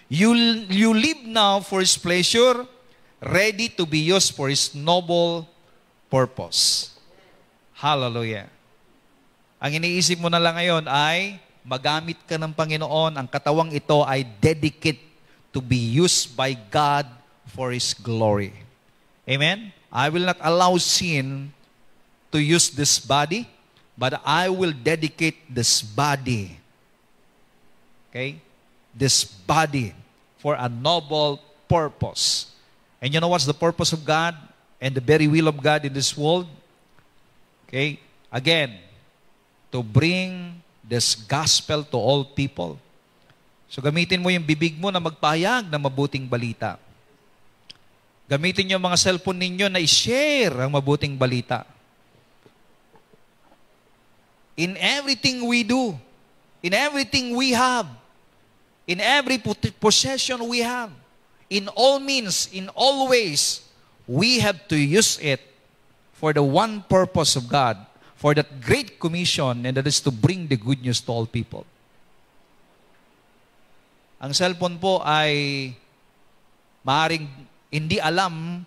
[0.08, 0.32] You,
[0.72, 2.64] you live now for His pleasure,
[3.20, 5.44] ready to be used for His noble
[6.08, 6.96] purpose.
[7.76, 8.48] Hallelujah.
[9.60, 13.20] Ang iniisip mo na lang ngayon ay magamit ka ng Panginoon.
[13.20, 15.04] Ang katawang ito ay dedicate
[15.52, 17.04] to be used by God
[17.52, 18.56] for His glory.
[19.28, 19.76] Amen?
[19.92, 21.52] I will not allow sin
[22.32, 23.44] to use this body,
[23.92, 26.56] but I will dedicate this body.
[28.08, 28.40] Okay?
[28.96, 29.97] This body
[30.38, 32.50] for a noble purpose.
[33.02, 34.34] And you know what's the purpose of God?
[34.78, 36.46] and the very will of God in this world.
[37.66, 37.98] Okay?
[38.30, 38.78] Again,
[39.74, 42.78] to bring this gospel to all people.
[43.68, 46.80] So gamitin mo yung bibig mo na magpahayag ng mabuting balita.
[48.24, 51.68] Gamitin niyo mga cellphone ninyo na i-share ang mabuting balita.
[54.56, 55.94] In everything we do,
[56.64, 57.86] in everything we have,
[58.88, 59.36] in every
[59.76, 60.88] possession we have,
[61.52, 63.60] in all means, in all ways,
[64.08, 65.44] we have to use it
[66.16, 67.76] for the one purpose of God,
[68.16, 71.68] for that great commission, and that is to bring the good news to all people.
[74.18, 75.70] Ang cellphone po ay
[76.82, 77.28] maaring
[77.70, 78.64] hindi alam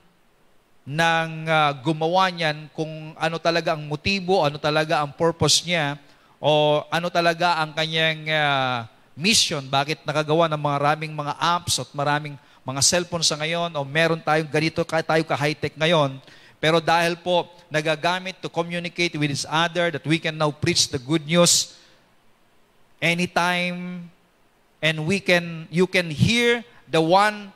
[0.86, 5.98] ng uh, gumawa niyan kung ano talaga ang motibo, ano talaga ang purpose niya,
[6.38, 12.36] o ano talaga ang kanyang uh, mission, bakit nakagawa ng maraming mga apps at maraming
[12.62, 16.22] mga cellphone sa ngayon o meron tayong ganito tayo ka-high-tech ngayon.
[16.62, 21.02] Pero dahil po nagagamit to communicate with each other that we can now preach the
[21.02, 21.74] good news
[23.02, 24.06] anytime
[24.78, 27.50] and we can you can hear the one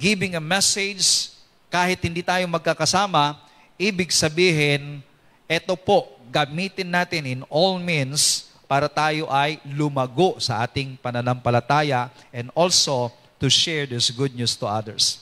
[0.00, 1.32] giving a message
[1.72, 3.40] kahit hindi tayo magkakasama,
[3.80, 5.00] ibig sabihin,
[5.48, 12.48] ito po, gamitin natin in all means para tayo ay lumago sa ating pananampalataya and
[12.56, 15.20] also to share this good news to others.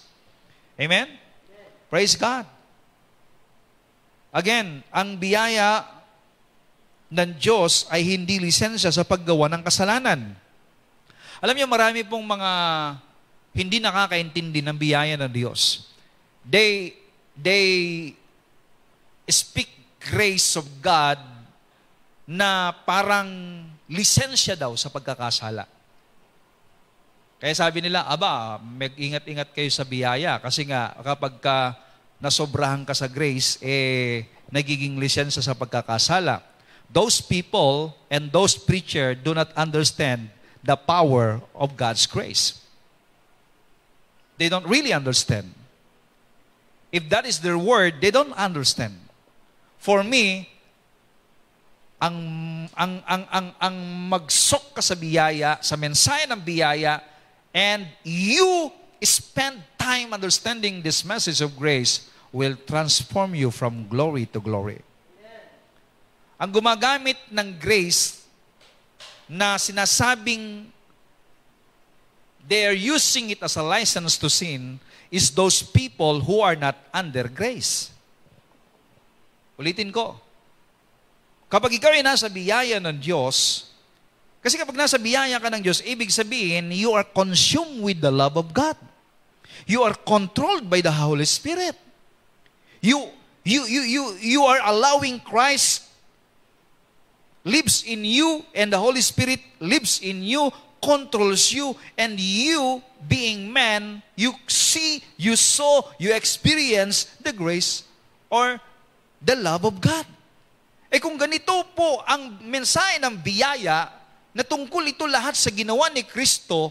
[0.79, 1.11] Amen?
[1.91, 2.47] Praise God.
[4.31, 5.83] Again, ang biyaya
[7.11, 10.31] ng Diyos ay hindi lisensya sa paggawa ng kasalanan.
[11.43, 12.51] Alam niyo, marami pong mga
[13.51, 15.91] hindi nakakaintindi ng biyaya ng Diyos.
[16.47, 16.95] They,
[17.35, 17.67] they
[19.27, 21.19] speak grace of God
[22.31, 23.27] na parang
[23.91, 25.67] lisensya daw sa pagkakasala.
[27.43, 31.75] Kaya sabi nila, aba, mag-ingat-ingat kayo sa biyaya kasi nga kapag ka
[32.23, 36.39] nasobrahan ka sa grace, eh, nagiging lisensya sa pagkakasala.
[36.87, 40.31] Those people and those preacher do not understand
[40.63, 42.63] the power of God's grace.
[44.39, 45.51] They don't really understand.
[46.95, 48.95] If that is their word, they don't understand.
[49.83, 50.51] For me,
[52.01, 52.17] ang
[52.73, 53.77] ang ang ang ang
[54.09, 57.05] magsok ka sa biyaya, sa mensahe ng biyaya,
[57.53, 58.73] and you
[59.05, 64.81] spend time understanding this message of grace will transform you from glory to glory.
[66.41, 68.25] Ang gumagamit ng grace
[69.29, 70.73] na sinasabing
[72.49, 74.81] they are using it as a license to sin
[75.13, 77.93] is those people who are not under grace.
[79.61, 80.17] Ulitin ko.
[81.51, 83.67] Kapag ikaw ay nasa biyaya ng Diyos,
[84.41, 88.39] kasi kapag nasa biyaya ka ng Diyos, ibig sabihin, you are consumed with the love
[88.39, 88.79] of God.
[89.67, 91.77] You are controlled by the Holy Spirit.
[92.81, 93.13] You,
[93.45, 95.91] you, you, you, you are allowing Christ
[97.45, 100.49] lives in you and the Holy Spirit lives in you,
[100.81, 107.85] controls you, and you, being man, you see, you saw, you experience the grace
[108.31, 108.61] or
[109.21, 110.07] the love of God.
[110.91, 116.07] Eh kung ganito po ang mensahe ng biyaya, na tungkol ito lahat sa ginawa ni
[116.07, 116.71] Kristo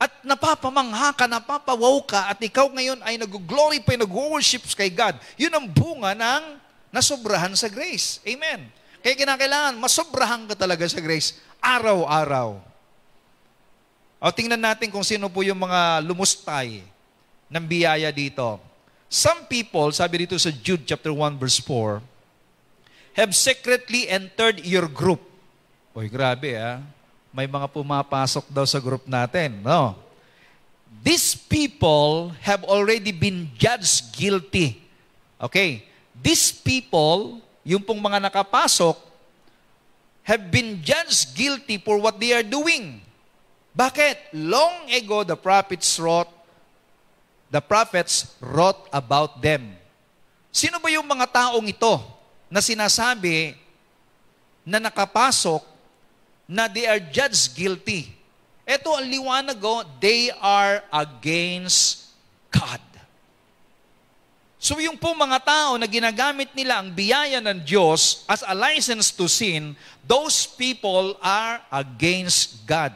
[0.00, 5.18] at napapamangha ka, napapawaw ka, at ikaw ngayon ay nag-glorify, nag-worship kay God.
[5.36, 6.56] Yun ang bunga ng
[6.88, 8.16] nasobrahan sa grace.
[8.24, 8.64] Amen.
[9.04, 12.56] Kaya kinakailangan, masobrahan ka talaga sa grace, araw-araw.
[14.20, 16.80] O tingnan natin kung sino po yung mga lumustay
[17.52, 18.56] ng biyaya dito.
[19.10, 22.00] Some people, sabi dito sa Jude chapter 1 verse 4,
[23.14, 25.20] have secretly entered your group.
[25.96, 26.78] Oy, grabe ah
[27.30, 29.62] May mga pumapasok daw sa group natin.
[29.62, 29.94] No?
[31.06, 34.82] These people have already been judged guilty.
[35.38, 35.86] Okay?
[36.18, 38.98] These people, yung pong mga nakapasok,
[40.26, 42.98] have been judged guilty for what they are doing.
[43.78, 44.34] Bakit?
[44.34, 46.28] Long ago, the prophets wrote,
[47.46, 49.70] the prophets wrote about them.
[50.50, 52.19] Sino ba yung mga taong ito
[52.50, 53.54] na sinasabi
[54.66, 55.62] na nakapasok
[56.50, 58.10] na they are judged guilty.
[58.66, 62.10] Ito ang liwanag ko, they are against
[62.50, 62.82] God.
[64.60, 69.08] So yung po mga tao na ginagamit nila ang biyaya ng Diyos as a license
[69.08, 69.72] to sin,
[70.04, 72.92] those people are against God.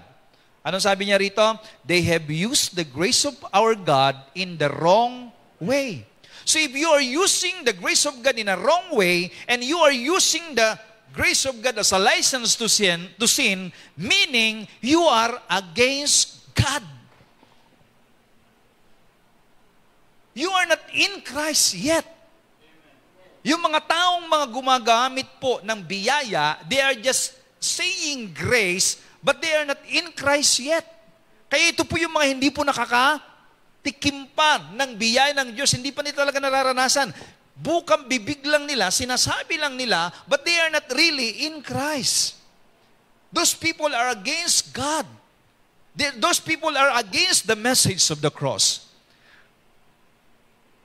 [0.61, 1.41] Ano sabi niya rito?
[1.81, 6.05] They have used the grace of our God in the wrong way.
[6.45, 9.81] So if you are using the grace of God in a wrong way and you
[9.81, 10.79] are using the
[11.15, 16.83] grace of God as a license to sin, to sin, meaning you are against God.
[20.35, 22.05] You are not in Christ yet.
[23.47, 29.55] Yung mga taong mga gumagamit po ng biyaya, they are just saying grace, but they
[29.55, 30.85] are not in Christ yet.
[31.47, 32.67] Kaya ito po yung mga hindi po
[33.85, 37.13] nakakatikim pa ng biyaya ng Diyos, hindi pa nila talaga nararanasan
[37.55, 42.41] bukang bibig lang nila, sinasabi lang nila, but they are not really in Christ.
[43.31, 45.07] Those people are against God.
[45.95, 48.91] Those people are against the message of the cross.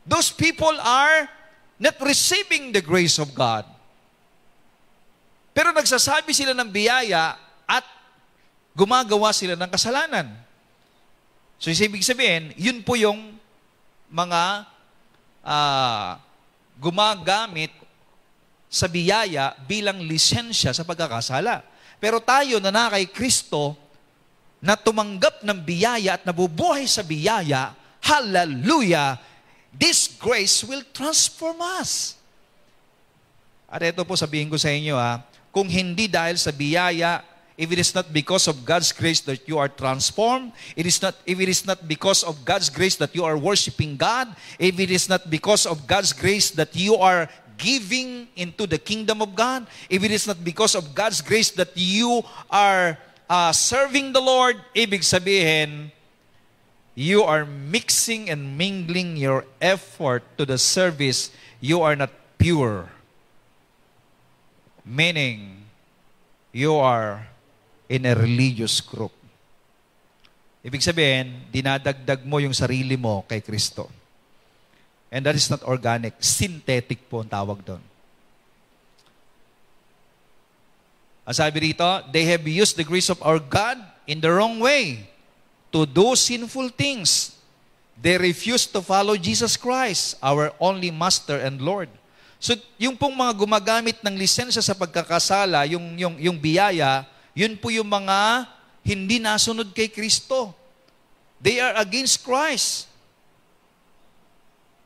[0.05, 1.29] Those people are
[1.81, 3.65] not receiving the grace of God.
[5.53, 7.33] Pero nagsasabi sila ng biyaya
[7.65, 7.85] at
[8.77, 10.48] gumagawa sila ng kasalanan.
[11.59, 13.35] So, ibig sabihin, yun po yung
[14.07, 14.63] mga
[15.43, 16.15] uh,
[16.79, 17.75] gumagamit
[18.71, 21.61] sa biyaya bilang lisensya sa pagkakasala.
[21.99, 23.75] Pero tayo na na kay Kristo,
[24.59, 27.71] na tumanggap ng biyaya at nabubuhay sa biyaya,
[28.03, 29.15] hallelujah,
[29.71, 32.19] this grace will transform us.
[33.71, 37.23] At ito po sabihin ko sa inyo ha, kung hindi dahil sa biyaya,
[37.59, 41.19] if it is not because of God's grace that you are transformed, it is not
[41.27, 44.89] if it is not because of God's grace that you are worshiping God, if it
[44.89, 47.27] is not because of God's grace that you are
[47.59, 51.75] giving into the kingdom of God, if it is not because of God's grace that
[51.75, 52.97] you are
[53.29, 55.91] uh, serving the Lord, ibig sabihin,
[56.95, 61.29] you are mixing and mingling your effort to the service,
[61.59, 62.87] you are not pure.
[64.87, 65.67] Meaning,
[66.55, 67.28] you are
[67.89, 69.11] in a religious group.
[70.61, 73.89] Ibig sabihin, dinadagdag mo yung sarili mo kay Kristo.
[75.09, 76.13] And that is not organic.
[76.21, 77.81] Synthetic po ang tawag doon.
[81.25, 85.09] Ang sabi rito, they have used the grace of our God in the wrong way
[85.73, 87.37] to do sinful things.
[87.97, 91.89] They refuse to follow Jesus Christ, our only Master and Lord.
[92.39, 97.03] So, yung pong mga gumagamit ng lisensya sa pagkakasala, yung, yung, yung biyaya,
[97.39, 98.51] yun po yung mga
[98.83, 100.51] hindi nasunod kay Kristo.
[101.39, 102.91] They are against Christ.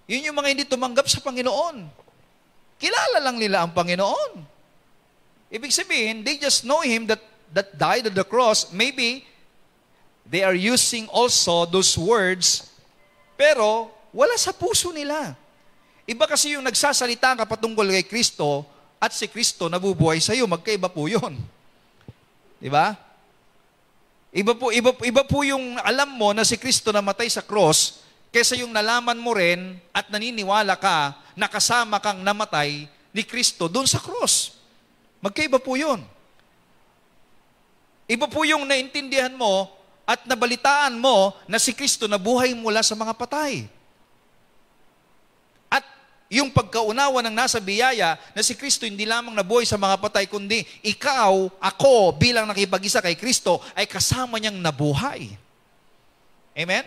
[0.06, 1.90] Yun yung mga hindi tumanggap sa Panginoon.
[2.78, 4.46] Kilala lang nila ang Panginoon.
[5.50, 8.70] Ibig sabihin, they just know Him that, that died on the cross.
[8.70, 9.26] Maybe
[10.30, 12.70] they are using also those words,
[13.34, 15.34] pero wala sa puso nila.
[16.06, 18.62] Iba kasi yung nagsasalita ka patungkol kay Kristo
[19.02, 21.34] at si Kristo nabubuhay sa iyo, magkaiba po yun.
[22.64, 22.96] Di ba?
[24.32, 28.00] Iba po, iba, iba po yung alam mo na si Kristo namatay sa cross
[28.32, 33.84] kaysa yung nalaman mo rin at naniniwala ka na kasama kang namatay ni Kristo doon
[33.86, 34.56] sa cross.
[35.20, 36.00] Magkaiba po yun.
[38.08, 39.68] Iba po yung naintindihan mo
[40.08, 43.68] at nabalitaan mo na si Kristo nabuhay mula sa mga patay
[46.34, 50.66] yung pagkaunawa ng nasa biyaya na si Kristo hindi lamang nabuhay sa mga patay, kundi
[50.82, 55.30] ikaw, ako, bilang nakipag-isa kay Kristo, ay kasama niyang nabuhay.
[56.58, 56.86] Amen?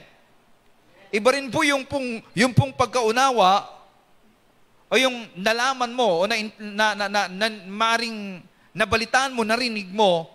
[1.14, 3.70] Iba rin po yung pong, yung pong pagkaunawa
[4.90, 8.42] o yung nalaman mo o na, na, na, na, na maring
[8.74, 10.26] nabalitaan mo, narinig mo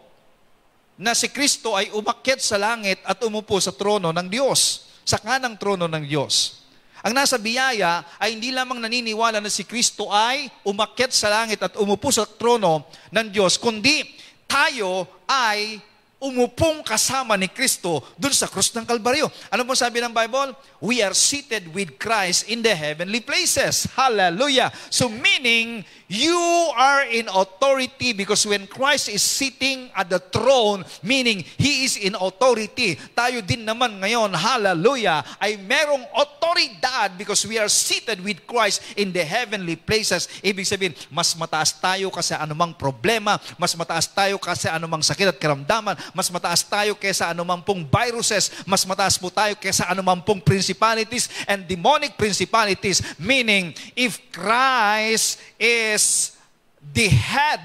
[0.95, 5.59] na si Kristo ay umakyat sa langit at umupo sa trono ng Diyos, sa kanang
[5.59, 6.60] trono ng Diyos.
[7.01, 11.73] Ang nasa biyaya ay hindi lamang naniniwala na si Kristo ay umakyat sa langit at
[11.81, 14.05] umupo sa trono ng Diyos, kundi
[14.45, 15.81] tayo ay
[16.21, 19.25] umupong kasama ni Kristo dun sa krus ng Kalbaryo.
[19.49, 20.53] Ano po sabi ng Bible?
[20.77, 23.89] We are seated with Christ in the heavenly places.
[23.97, 24.69] Hallelujah!
[24.93, 25.81] So meaning,
[26.11, 26.43] You
[26.75, 32.19] are in authority because when Christ is sitting at the throne, meaning He is in
[32.19, 38.83] authority, tayo din naman ngayon, hallelujah, ay merong otoridad because we are seated with Christ
[38.99, 40.27] in the heavenly places.
[40.43, 45.39] Ibig sabihin, mas mataas tayo kasi anumang problema, mas mataas tayo kasi anumang sakit at
[45.39, 50.43] karamdaman, mas mataas tayo kaysa anumang pong viruses, mas mataas po tayo kaysa anumang pong
[50.43, 52.99] principalities and demonic principalities.
[53.15, 56.00] Meaning, if Christ is
[56.93, 57.59] the head,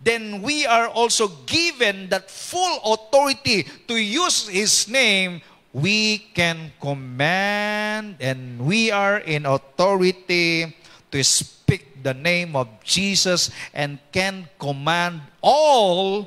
[0.00, 5.42] then we are also given that full authority to use His name.
[5.72, 10.74] We can command and we are in authority
[11.12, 16.26] to speak the name of Jesus and can command all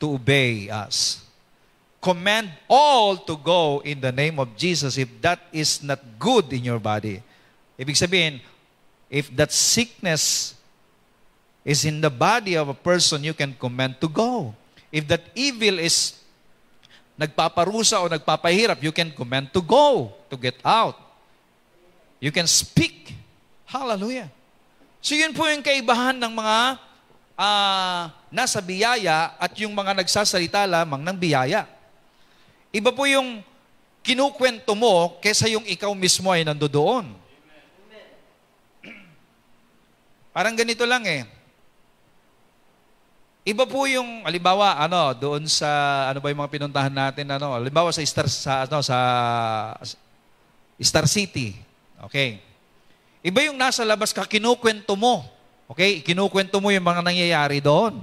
[0.00, 1.22] to obey us.
[2.02, 6.64] Command all to go in the name of Jesus if that is not good in
[6.64, 7.22] your body.
[7.78, 8.38] Ibig sabihin,
[9.14, 10.58] if that sickness
[11.62, 14.50] is in the body of a person, you can command to go.
[14.90, 16.18] If that evil is
[17.14, 20.98] nagpaparusa o nagpapahirap, you can command to go, to get out.
[22.18, 23.14] You can speak.
[23.70, 24.26] Hallelujah.
[24.98, 26.58] So yun po yung kaibahan ng mga
[27.38, 31.70] uh, nasa biyaya at yung mga nagsasalita lamang ng biyaya.
[32.74, 33.46] Iba po yung
[34.02, 37.23] kinukwento mo kesa yung ikaw mismo ay nandoon.
[40.34, 41.22] Parang ganito lang eh.
[43.46, 45.68] Iba po yung, halimbawa, ano, doon sa,
[46.10, 48.98] ano ba yung mga pinuntahan natin, ano, halimbawa sa Star, sa, ano, sa
[50.80, 51.54] Star City.
[52.10, 52.42] Okay.
[53.22, 55.22] Iba yung nasa labas ka, kinukwento mo.
[55.70, 56.02] Okay?
[56.02, 58.02] Kinukwento mo yung mga nangyayari doon.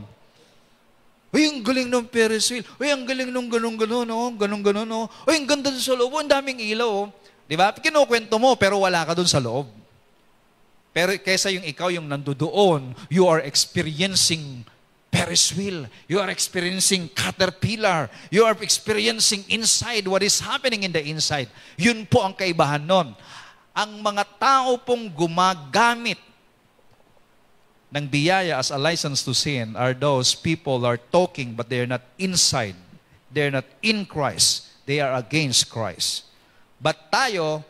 [1.35, 2.63] Uy, ang galing ng Ferris wheel.
[2.79, 4.31] Uy, ang galing nung ganun-ganun, oh.
[4.39, 5.05] Ganun-ganun, oh.
[5.27, 6.15] Uy, ang ganda sa loob.
[6.15, 7.05] Ang daming ilaw, oh.
[7.49, 7.75] Di ba?
[7.75, 9.80] Kinukwento mo, pero wala ka doon sa loob.
[10.91, 14.67] Pero kaysa yung ikaw yung nandoon, you are experiencing
[15.11, 15.87] Ferris wheel.
[16.07, 18.11] You are experiencing caterpillar.
[18.31, 21.51] You are experiencing inside what is happening in the inside.
[21.75, 23.15] Yun po ang kaibahan nun.
[23.75, 26.19] Ang mga tao pong gumagamit
[27.91, 31.91] ng biyaya as a license to sin are those people are talking but they are
[31.91, 32.75] not inside.
[33.31, 34.67] They are not in Christ.
[34.87, 36.27] They are against Christ.
[36.79, 37.63] But tayo,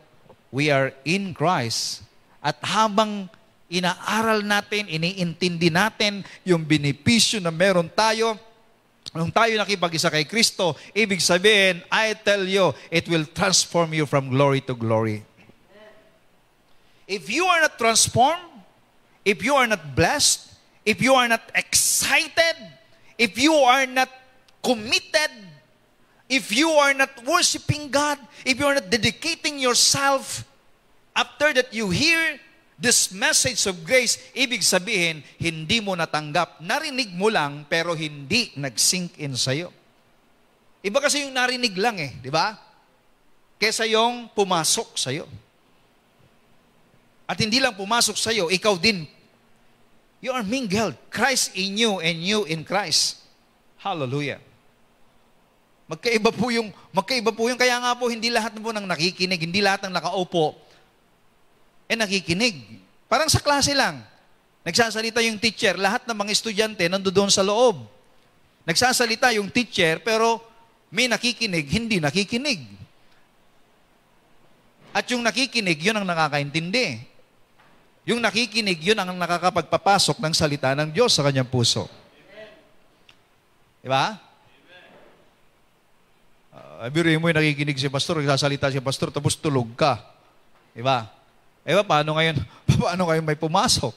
[0.53, 2.05] we are in Christ
[2.41, 3.29] at habang
[3.71, 8.35] inaaral natin, iniintindi natin yung benepisyo na meron tayo,
[9.15, 14.27] nung tayo nakipag-isa kay Kristo, ibig sabihin, I tell you, it will transform you from
[14.27, 15.23] glory to glory.
[17.07, 18.43] If you are not transformed,
[19.23, 20.51] if you are not blessed,
[20.83, 22.55] if you are not excited,
[23.19, 24.09] if you are not
[24.63, 25.31] committed,
[26.31, 28.17] if you are not worshiping God,
[28.47, 30.47] if you are not dedicating yourself
[31.12, 32.39] After that you hear
[32.82, 36.57] this message of grace, ibig sabihin, hindi mo natanggap.
[36.66, 39.70] Narinig mo lang, pero hindi nag-sink in sa'yo.
[40.82, 42.57] Iba kasi yung narinig lang eh, di ba?
[43.62, 45.30] Kesa yung pumasok sa'yo.
[47.30, 49.05] At hindi lang pumasok sa'yo, ikaw din.
[50.18, 50.97] You are mingled.
[51.14, 53.22] Christ in you and you in Christ.
[53.78, 54.41] Hallelujah.
[55.86, 59.62] Magkaiba po yung, magkaiba po yung, kaya nga po, hindi lahat po ng nakikinig, hindi
[59.62, 60.57] lahat ng nakaupo,
[61.91, 62.55] eh nakikinig.
[63.11, 63.99] Parang sa klase lang.
[64.63, 67.83] Nagsasalita yung teacher, lahat ng mga estudyante nandoon sa loob.
[68.63, 70.39] Nagsasalita yung teacher, pero
[70.87, 72.63] may nakikinig, hindi nakikinig.
[74.95, 77.03] At yung nakikinig, yun ang nakakaintindi.
[78.07, 81.91] Yung nakikinig, yun ang nakakapagpapasok ng salita ng Diyos sa kanyang puso.
[83.83, 84.15] Di ba?
[86.55, 89.99] Uh, biruin mo yung nakikinig si pastor, nagsasalita si pastor, tapos tulog ka.
[90.71, 91.20] Di ba?
[91.62, 92.41] Eh, paano ngayon?
[92.82, 93.93] Paano ngayon may pumasok?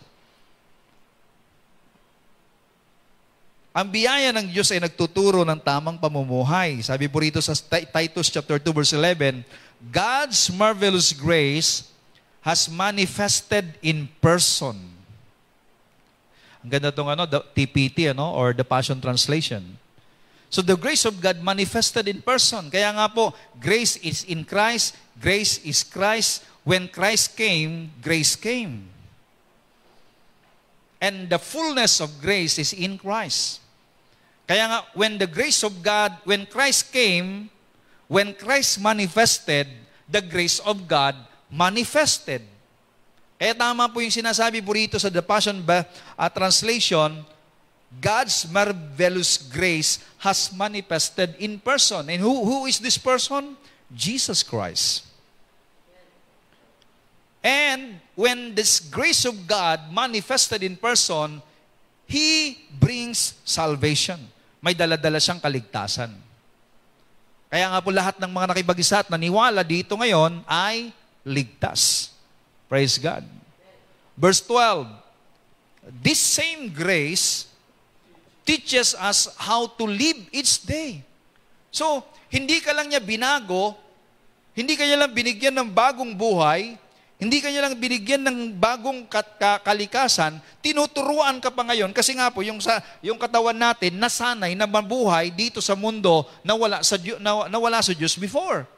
[3.74, 6.78] Ang biyaya ng Diyos ay nagtuturo ng tamang pamumuhay.
[6.78, 9.42] Sabi po rito sa Titus chapter 2 verse 11,
[9.90, 11.90] God's marvelous grace
[12.44, 14.78] has manifested in person.
[16.62, 19.64] Ang ganda itong ano, the TPT ano, or the Passion Translation.
[20.50, 22.70] So the grace of God manifested in person.
[22.70, 28.88] Kaya nga po, grace is in Christ, grace is Christ, When Christ came, grace came.
[30.96, 33.60] And the fullness of grace is in Christ.
[34.48, 37.52] Kaya nga, when the grace of God, when Christ came,
[38.08, 39.68] when Christ manifested,
[40.08, 41.12] the grace of God
[41.52, 42.40] manifested.
[43.36, 45.84] Kaya tama po yung sinasabi po rito sa The Passion uh,
[46.32, 47.20] Translation,
[48.00, 52.08] God's marvelous grace has manifested in person.
[52.08, 53.56] And who, who is this person?
[53.92, 55.04] Jesus Christ.
[57.44, 61.44] And when this grace of God manifested in person,
[62.08, 64.16] He brings salvation.
[64.64, 66.08] May daladala siyang kaligtasan.
[67.52, 70.90] Kaya nga po lahat ng mga nakibag-isa at naniwala dito ngayon ay
[71.22, 72.10] ligtas.
[72.66, 73.22] Praise God.
[74.16, 74.88] Verse 12,
[76.00, 77.53] This same grace
[78.44, 81.00] teaches us how to live each day.
[81.74, 83.74] So, hindi ka lang niya binago,
[84.54, 86.78] hindi ka niya lang binigyan ng bagong buhay,
[87.18, 89.08] hindi ka niya lang binigyan ng bagong
[89.64, 94.68] kalikasan, tinuturuan ka pa ngayon kasi nga po yung sa yung katawan natin nasanay na
[94.68, 98.68] mabuhay dito sa mundo na wala sa na, na wala sa Diyos before.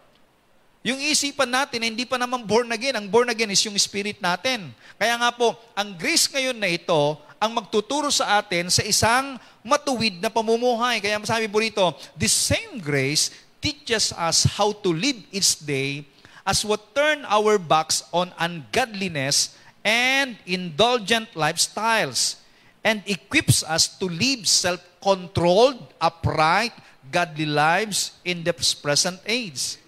[0.86, 4.22] Yung isipan natin na hindi pa naman born again, ang born again is yung spirit
[4.22, 4.70] natin.
[4.94, 9.36] Kaya nga po, ang grace ngayon na ito ang magtuturo sa atin sa isang
[9.66, 11.02] matuwid na pamumuhay.
[11.02, 16.06] Kaya masabi po rito, this same grace teaches us how to live each day
[16.46, 22.38] as what turn our backs on ungodliness and indulgent lifestyles
[22.86, 26.70] and equips us to live self-controlled, upright,
[27.10, 29.82] godly lives in the present age.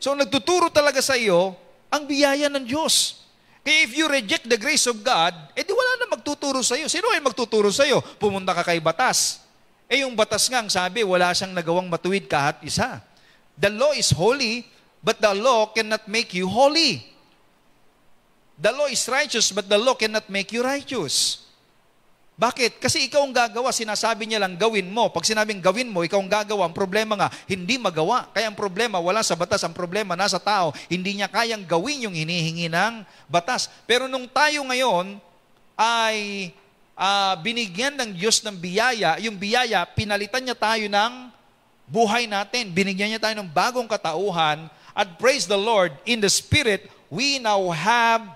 [0.00, 1.52] So nagtuturo talaga sa iyo
[1.92, 3.25] ang biyaya ng Diyos.
[3.66, 6.86] Kaya if you reject the grace of God, edi wala na magtuturo sa iyo.
[6.86, 7.98] Sino ay magtuturo sa iyo?
[7.98, 9.42] Pumunta ka kay batas.
[9.90, 13.02] Eh yung batas nga, ang sabi, wala siyang nagawang matuwid kahit isa.
[13.58, 14.62] The law is holy,
[15.02, 17.02] but the law cannot make you holy.
[18.54, 21.45] The law is righteous, but the law cannot make you righteous.
[22.36, 22.76] Bakit?
[22.76, 25.08] Kasi ikaw ang gagawa, sinasabi niya lang gawin mo.
[25.08, 26.68] Pag sinabing gawin mo, ikaw ang gagawa.
[26.68, 28.28] Ang problema nga, hindi magawa.
[28.28, 29.64] Kaya ang problema, wala sa batas.
[29.64, 30.76] Ang problema, nasa tao.
[30.92, 33.72] Hindi niya kayang gawin yung hinihingi ng batas.
[33.88, 35.16] Pero nung tayo ngayon
[35.80, 36.52] ay
[36.92, 41.12] uh, binigyan ng Diyos ng biyaya, yung biyaya, pinalitan niya tayo ng
[41.88, 42.68] buhay natin.
[42.68, 44.68] Binigyan niya tayo ng bagong katauhan.
[44.92, 48.28] At praise the Lord, in the Spirit, we now have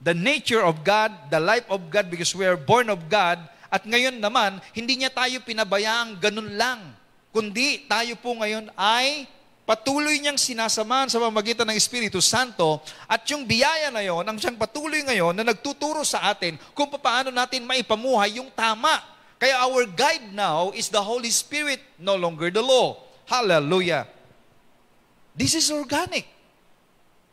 [0.00, 3.40] the nature of God, the life of God because we are born of God.
[3.72, 6.94] At ngayon naman, hindi niya tayo pinabayaang ganun lang.
[7.34, 9.28] Kundi tayo po ngayon ay
[9.66, 12.80] patuloy niyang sinasamahan sa pamagitan ng Espiritu Santo
[13.10, 17.34] at yung biyaya na yon, ang siyang patuloy ngayon na nagtuturo sa atin kung paano
[17.34, 19.02] natin maipamuhay yung tama.
[19.36, 22.96] Kaya our guide now is the Holy Spirit, no longer the law.
[23.28, 24.08] Hallelujah.
[25.36, 26.35] This is organic.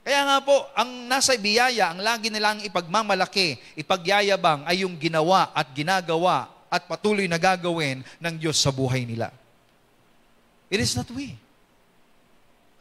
[0.03, 5.71] Kaya nga po, ang nasa biyaya, ang lagi nilang ipagmamalaki, ipagyayabang ay yung ginawa at
[5.71, 9.31] ginagawa at patuloy na gagawin ng Diyos sa buhay nila.
[10.67, 11.39] It is not we.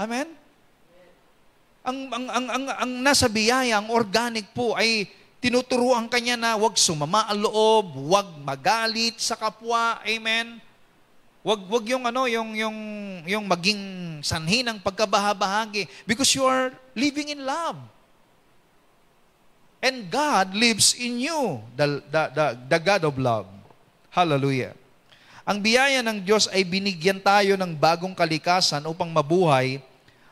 [0.03, 0.35] Amen?
[1.87, 5.07] Ang, ang, ang, ang, ang nasa biyaya, ang organic po ay
[5.39, 10.03] tinuturuan kanya na huwag sumama ang loob, huwag magalit sa kapwa.
[10.03, 10.59] Amen?
[11.43, 12.79] Wag wag yung ano, yung yung
[13.27, 13.83] yung maging
[14.23, 17.79] sanhi ng pagkabahabahagi because you are living in love.
[19.83, 23.51] And God lives in you, the, the, the, the God of love.
[24.15, 24.79] Hallelujah.
[25.43, 29.83] Ang biyaya ng Diyos ay binigyan tayo ng bagong kalikasan upang mabuhay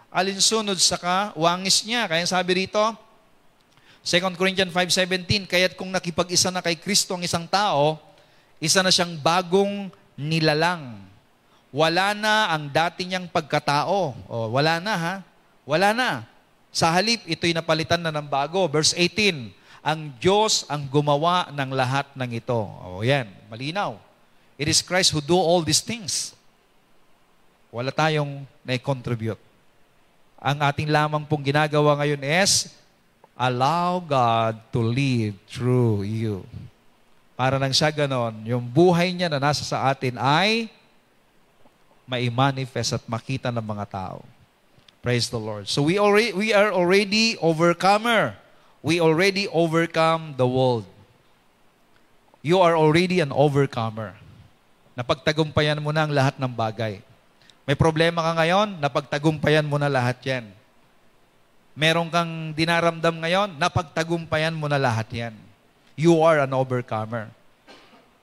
[0.06, 2.06] alinsunod sa kawangis niya.
[2.06, 2.78] Kaya sabi rito,
[4.06, 7.98] 2 Corinthians 5.17, kaya't kung nakipag-isa na kay Kristo ang isang tao,
[8.62, 9.90] isa na siyang bagong
[10.20, 11.00] nilalang.
[11.72, 14.12] Wala na ang dati niyang pagkatao.
[14.28, 15.14] O, wala na ha?
[15.64, 16.28] Wala na.
[16.68, 18.68] Sa halip, ito'y napalitan na ng bago.
[18.68, 19.50] Verse 18,
[19.80, 22.60] ang Diyos ang gumawa ng lahat ng ito.
[22.60, 23.96] O yan, malinaw.
[24.60, 26.36] It is Christ who do all these things.
[27.72, 29.40] Wala tayong na-contribute.
[30.36, 32.68] Ang ating lamang pong ginagawa ngayon is,
[33.38, 36.44] allow God to live through you.
[37.40, 40.68] Para nang siya ganon, yung buhay niya na nasa sa atin ay
[42.04, 44.20] mai-manifest at makita ng mga tao.
[45.00, 45.64] Praise the Lord.
[45.64, 48.36] So we already we are already overcomer.
[48.84, 50.84] We already overcome the world.
[52.44, 54.12] You are already an overcomer.
[54.92, 57.00] Napagtagumpayan mo na ang lahat ng bagay.
[57.64, 60.44] May problema ka ngayon, napagtagumpayan mo na lahat yan.
[61.72, 65.32] Meron kang dinaramdam ngayon, napagtagumpayan mo na lahat yan.
[66.00, 67.28] You are an overcomer.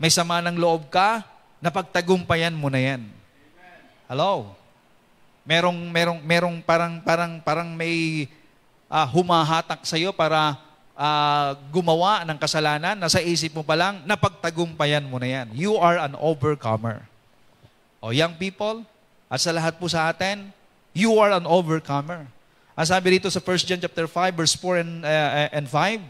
[0.01, 1.21] May sama ng loob ka,
[1.61, 3.05] napagtagumpayan mo na yan.
[4.09, 4.57] Hello?
[5.45, 8.25] Merong, merong, merong parang, parang, parang may
[8.89, 10.57] uh, humahatak sa iyo para
[10.97, 15.53] uh, gumawa ng kasalanan, nasa isip mo pa lang, napagtagumpayan mo na yan.
[15.53, 17.05] You are an overcomer.
[18.01, 18.81] O young people,
[19.29, 20.49] at sa lahat po sa atin,
[20.97, 22.25] you are an overcomer.
[22.73, 26.01] Ang sabi dito sa 1 John chapter 5 verse 4 and, uh, and 5,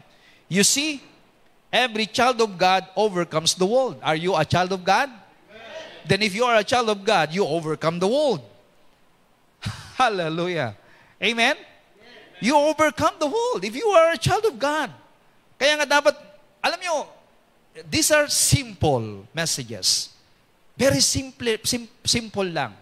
[0.47, 1.03] you see,
[1.71, 3.99] every child of God overcomes the world.
[4.03, 5.09] Are you a child of God?
[5.09, 5.61] Amen.
[6.07, 8.41] Then if you are a child of God, you overcome the world.
[9.95, 10.75] Hallelujah.
[11.21, 11.55] Amen?
[11.55, 11.65] Amen?
[12.39, 14.91] You overcome the world if you are a child of God.
[15.57, 16.15] Kaya nga dapat,
[16.61, 17.07] alam nyo,
[17.89, 20.13] these are simple messages.
[20.77, 22.73] Very simple, sim, simple lang.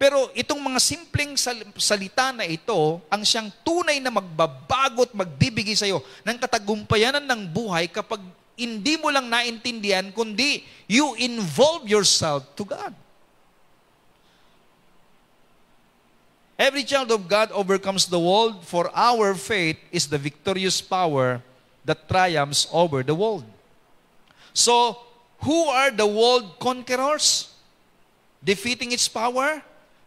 [0.00, 1.36] Pero itong mga simpleng
[1.76, 7.44] salita na ito, ang siyang tunay na magbabago at magbibigay sa iyo ng katagumpayanan ng
[7.44, 8.24] buhay kapag
[8.56, 12.96] hindi mo lang naintindihan, kundi you involve yourself to God.
[16.56, 21.44] Every child of God overcomes the world, for our faith is the victorious power
[21.84, 23.44] that triumphs over the world.
[24.56, 24.96] So,
[25.44, 27.52] who are the world conquerors?
[28.40, 29.60] Defeating its power?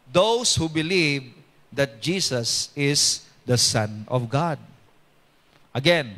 [0.10, 1.32] Those who believe
[1.74, 4.60] that Jesus is the Son of God.
[5.74, 6.14] Again,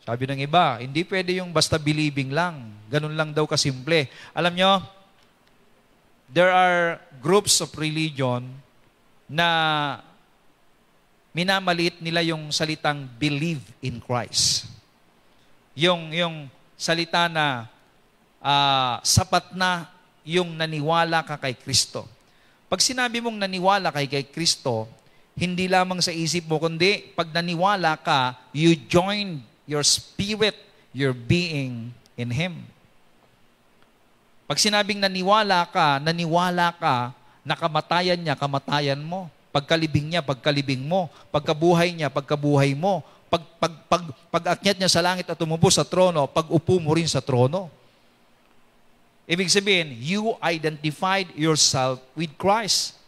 [0.00, 2.72] sabi ng iba, hindi pwede yung basta believing lang.
[2.88, 4.08] Ganun lang daw kasimple.
[4.32, 4.72] Alam nyo,
[6.32, 8.48] there are groups of religion
[9.30, 9.48] na
[11.30, 14.66] minamaliit nila yung salitang believe in Christ.
[15.78, 17.70] Yung, yung salita na
[18.42, 19.86] uh, sapat na
[20.26, 22.08] yung naniwala ka kay Kristo.
[22.70, 24.86] Pag sinabi mong naniwala kay kay Kristo,
[25.34, 30.54] hindi lamang sa isip mo, kundi pag naniwala ka, you join your spirit,
[30.94, 32.62] your being in Him.
[34.46, 39.32] Pag sinabing naniwala ka, naniwala ka Nakamatayan niya, kamatayan mo.
[39.50, 41.08] Pagkalibing niya, pagkalibing mo.
[41.32, 43.00] Pagkabuhay niya, pagkabuhay mo.
[43.32, 47.24] Pag, pag, pag, pag-akyat niya sa langit at tumubo sa trono, pag-upo mo rin sa
[47.24, 47.72] trono.
[49.30, 52.98] Ibig sabihin, you identified yourself with Christ.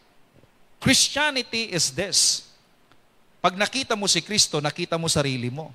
[0.79, 2.47] Christianity is this.
[3.43, 5.75] Pag nakita mo si Kristo, nakita mo sarili mo.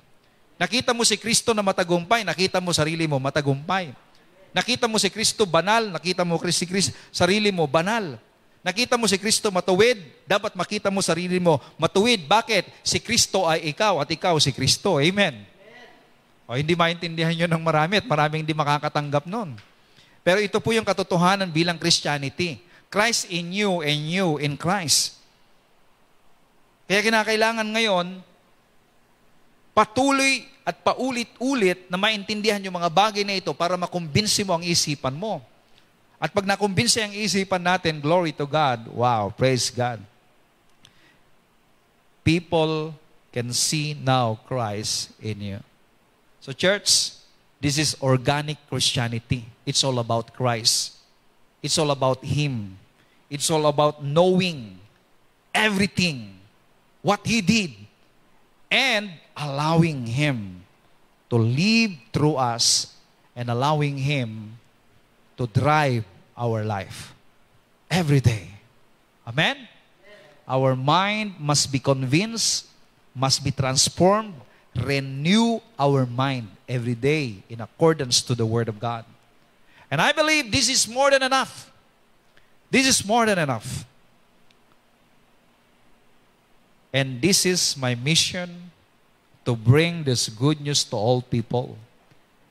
[0.56, 3.92] Nakita mo si Kristo na matagumpay, nakita mo sarili mo matagumpay.
[4.56, 8.16] Nakita mo si Kristo banal, nakita mo si Kristo, sarili mo banal.
[8.64, 12.24] Nakita mo si Kristo matuwid, dapat makita mo sarili mo matuwid.
[12.24, 12.72] Bakit?
[12.80, 14.96] Si Kristo ay ikaw at ikaw si Kristo.
[14.96, 15.44] Amen.
[16.48, 19.60] O hindi maintindihan nyo ng marami at maraming hindi makakatanggap nun.
[20.28, 22.60] Pero ito po yung katotohanan bilang Christianity.
[22.92, 25.16] Christ in you and you in Christ.
[26.84, 28.20] Kaya kinakailangan ngayon,
[29.72, 35.16] patuloy at paulit-ulit na maintindihan yung mga bagay na ito para makumbinsi mo ang isipan
[35.16, 35.40] mo.
[36.20, 38.84] At pag nakumbinsi ang isipan natin, glory to God.
[38.92, 40.04] Wow, praise God.
[42.20, 42.92] People
[43.32, 45.60] can see now Christ in you.
[46.44, 47.16] So church,
[47.60, 49.44] this is organic Christianity.
[49.66, 50.94] It's all about Christ.
[51.62, 52.78] It's all about Him.
[53.28, 54.78] It's all about knowing
[55.52, 56.38] everything,
[57.02, 57.74] what He did,
[58.70, 60.62] and allowing Him
[61.30, 62.94] to live through us
[63.34, 64.56] and allowing Him
[65.36, 66.04] to drive
[66.36, 67.14] our life
[67.90, 68.48] every day.
[69.26, 69.68] Amen?
[70.46, 72.66] Our mind must be convinced,
[73.14, 74.34] must be transformed,
[74.84, 79.04] renew our mind every day in accordance to the Word of God.
[79.90, 81.70] And I believe this is more than enough.
[82.70, 83.84] This is more than enough.
[86.92, 88.70] And this is my mission
[89.44, 91.76] to bring this good news to all people.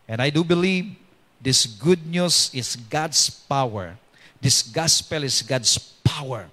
[0.07, 0.95] And I do believe
[1.41, 3.95] This good news is God's power.
[4.41, 6.49] This gospel is God's power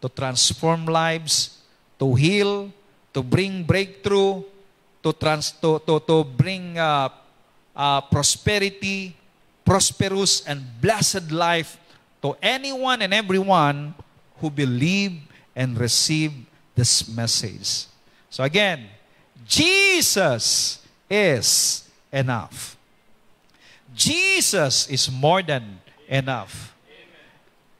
[0.00, 1.58] to transform lives,
[1.98, 2.70] to heal,
[3.12, 4.42] to bring breakthrough,
[5.04, 7.08] to, trans, to, to, to bring uh,
[7.76, 9.14] uh, prosperity,
[9.64, 11.76] prosperous and blessed life
[12.22, 13.94] to anyone and everyone
[14.40, 15.20] who believe
[15.54, 16.32] and receive
[16.74, 17.86] this message.
[18.30, 18.88] So again,
[19.46, 22.76] Jesus is enough.
[23.94, 25.78] Jesus is more than
[26.08, 26.74] enough.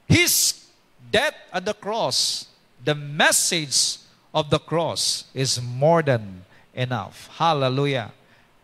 [0.07, 0.67] His
[1.11, 2.47] death at the cross,
[2.85, 3.99] the message
[4.33, 6.45] of the cross is more than
[6.75, 7.31] enough.
[7.39, 8.11] Hallelujah.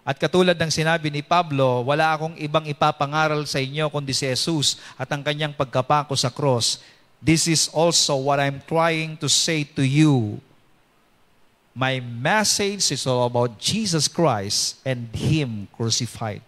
[0.03, 4.81] At katulad ng sinabi ni Pablo, wala akong ibang ipapangaral sa inyo kundi si Jesus
[4.99, 6.83] at ang kanyang pagkapako sa cross.
[7.23, 10.41] This is also what I'm trying to say to you.
[11.77, 16.43] My message is all about Jesus Christ and Him crucified.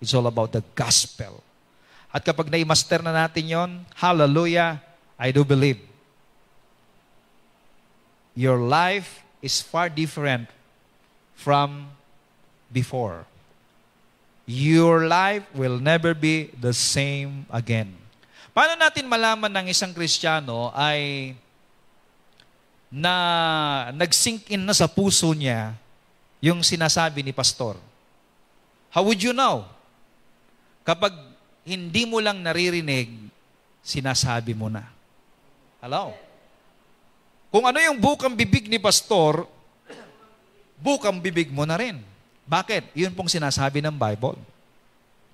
[0.00, 1.44] It's all about the gospel.
[2.08, 4.80] At kapag na-master na natin yon, hallelujah,
[5.20, 5.80] I do believe.
[8.32, 10.48] Your life is far different
[11.36, 11.88] from
[12.72, 13.24] before.
[14.48, 17.94] Your life will never be the same again.
[18.52, 21.32] Paano natin malaman ng isang Kristiyano ay
[22.92, 23.14] na
[23.96, 25.72] nag-sink in na sa puso niya
[26.44, 27.80] yung sinasabi ni pastor?
[28.92, 29.64] How would you know?
[30.84, 31.16] Kapag
[31.64, 33.08] hindi mo lang naririnig,
[33.80, 34.84] sinasabi mo na.
[35.80, 36.12] Hello?
[37.48, 39.48] Kung ano yung bukang bibig ni pastor,
[40.82, 42.02] bukang bibig mo na rin.
[42.42, 42.90] Bakit?
[42.98, 44.36] Yun pong sinasabi ng Bible.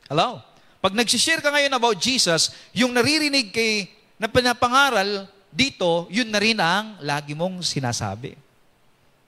[0.07, 0.45] Hello?
[0.79, 3.89] Pag nagsishare ka ngayon about Jesus, yung naririnig kay
[4.21, 8.37] na pinapangaral dito, yun na rin ang lagi mong sinasabi.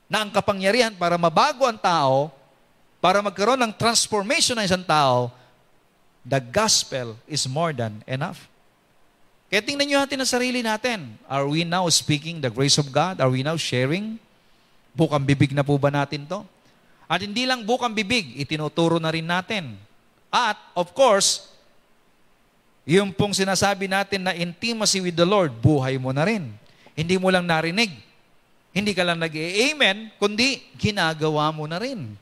[0.07, 2.29] Na ang kapangyarihan para mabago ang tao,
[3.01, 5.33] para magkaroon ng transformation ng isang tao,
[6.23, 8.45] the gospel is more than enough.
[9.51, 11.18] Kaya tingnan nyo natin ang sarili natin.
[11.27, 13.18] Are we now speaking the grace of God?
[13.18, 14.23] Are we now sharing?
[14.95, 16.43] Bukang bibig na po ba natin to?
[17.11, 19.74] At hindi lang bukang bibig, itinuturo na rin natin.
[20.30, 21.51] At, of course,
[22.86, 26.55] yung pong sinasabi natin na intimacy with the Lord, buhay mo na rin.
[26.95, 27.91] Hindi mo lang narinig.
[28.70, 32.14] Hindi ka lang nag-amen, kundi ginagawa mo na rin.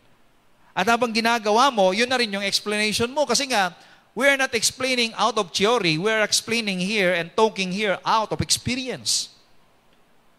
[0.72, 3.28] At habang ginagawa mo, yun na rin yung explanation mo.
[3.28, 3.76] Kasi nga,
[4.16, 6.00] we are not explaining out of theory.
[6.00, 9.28] We are explaining here and talking here out of experience.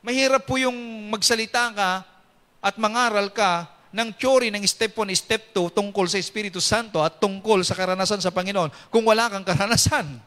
[0.02, 0.74] Mahirap po yung
[1.14, 2.02] magsalita ka
[2.60, 7.18] at mangaral ka ng theory ng step 1, step 2 tungkol sa Espiritu Santo at
[7.18, 10.22] tungkol sa karanasan sa Panginoon kung wala kang karanasan.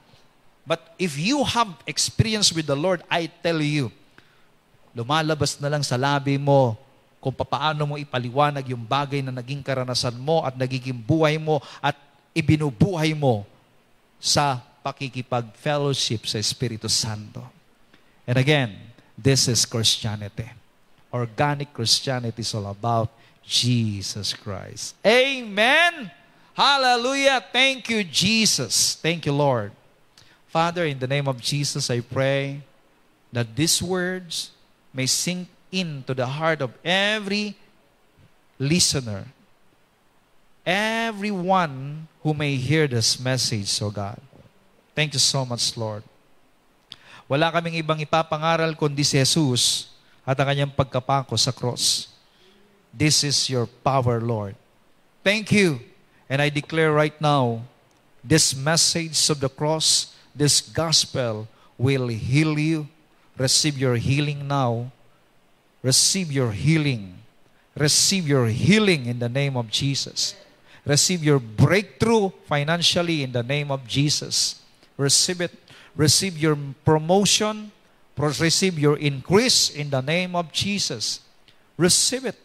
[0.67, 3.91] But if you have experience with the Lord, I tell you,
[4.95, 6.79] lumalabas na lang sa labi mo
[7.23, 11.95] kung paano mo ipaliwanag yung bagay na naging karanasan mo at nagiging buhay mo at
[12.35, 13.47] ibinubuhay mo
[14.19, 17.43] sa pakikipag-fellowship sa Espiritu Santo.
[18.27, 18.75] And again,
[19.15, 20.62] this is Christianity.
[21.13, 23.11] Organic Christianity is all about
[23.45, 24.95] Jesus Christ.
[25.05, 26.11] Amen.
[26.55, 27.45] Hallelujah.
[27.53, 28.97] Thank you, Jesus.
[28.97, 29.73] Thank you, Lord.
[30.49, 32.61] Father, in the name of Jesus, I pray
[33.33, 34.53] that these words
[34.93, 37.57] may sink into the heart of every
[38.61, 39.25] listener,
[40.65, 44.21] everyone who may hear this message, so God.
[44.95, 46.05] Thank you so much, Lord.
[47.25, 49.92] Wala kaming ibang ipapangaral kundi si Jesus
[50.23, 52.13] at ang kanyang pagkapako sa cross.
[52.93, 54.55] This is your power, Lord.
[55.25, 55.81] Thank you.
[56.29, 57.63] And I declare right now,
[58.23, 62.87] this message of the cross, this gospel will heal you.
[63.37, 64.93] Receive your healing now.
[65.83, 67.19] Receive your healing.
[67.75, 70.37] Receive your healing in the name of Jesus.
[70.85, 74.61] Receive your breakthrough financially in the name of Jesus.
[74.97, 75.55] Receive it.
[75.97, 77.73] Receive your promotion.
[78.23, 81.21] Receive your increase in the name of Jesus.
[81.77, 82.39] Receive it.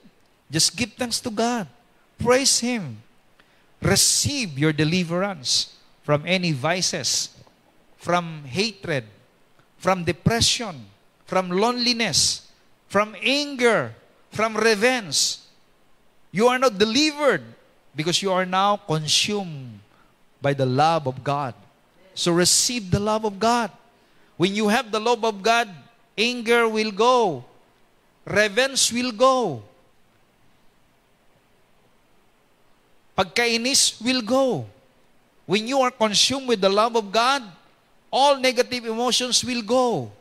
[0.49, 1.67] Just give thanks to God.
[2.17, 2.97] Praise Him.
[3.81, 7.29] Receive your deliverance from any vices,
[7.97, 9.03] from hatred,
[9.77, 10.89] from depression,
[11.25, 12.49] from loneliness,
[12.87, 13.93] from anger,
[14.31, 15.37] from revenge.
[16.31, 17.43] You are not delivered
[17.95, 19.79] because you are now consumed
[20.41, 21.53] by the love of God.
[22.15, 23.69] So receive the love of God.
[24.37, 25.67] When you have the love of God,
[26.17, 27.43] anger will go,
[28.25, 29.63] revenge will go,
[33.17, 34.69] Pagkainis will go.
[35.47, 37.41] When you are consumed with the love of God,
[38.13, 40.11] all negative emotions will go.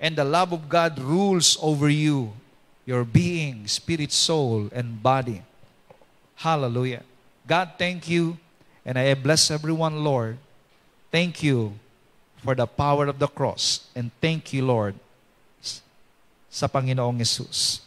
[0.00, 2.32] And the love of God rules over you,
[2.86, 5.42] your being, spirit, soul, and body.
[6.36, 7.02] Hallelujah.
[7.46, 8.38] God, thank you.
[8.84, 10.38] And I bless everyone, Lord.
[11.10, 11.74] Thank you
[12.42, 13.88] for the power of the cross.
[13.94, 14.94] And thank you, Lord,
[16.50, 17.80] sa Panginoong Yesus.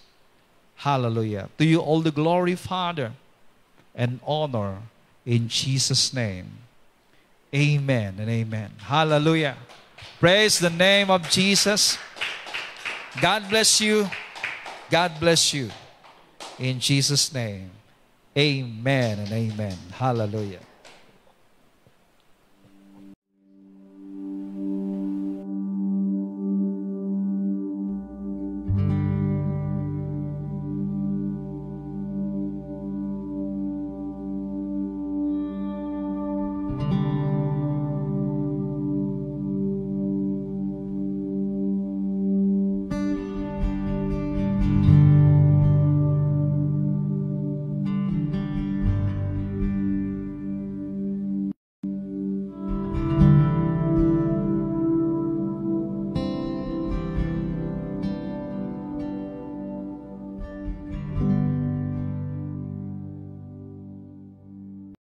[0.75, 1.49] Hallelujah.
[1.57, 3.11] To you all the glory, Father
[3.99, 4.77] and honor
[5.25, 6.47] in Jesus' name.
[7.53, 8.71] Amen and amen.
[8.79, 9.57] Hallelujah.
[10.19, 11.97] Praise the name of Jesus.
[13.19, 14.09] God bless you.
[14.89, 15.69] God bless you.
[16.57, 17.71] In Jesus' name.
[18.37, 19.77] Amen and amen.
[19.91, 20.61] Hallelujah.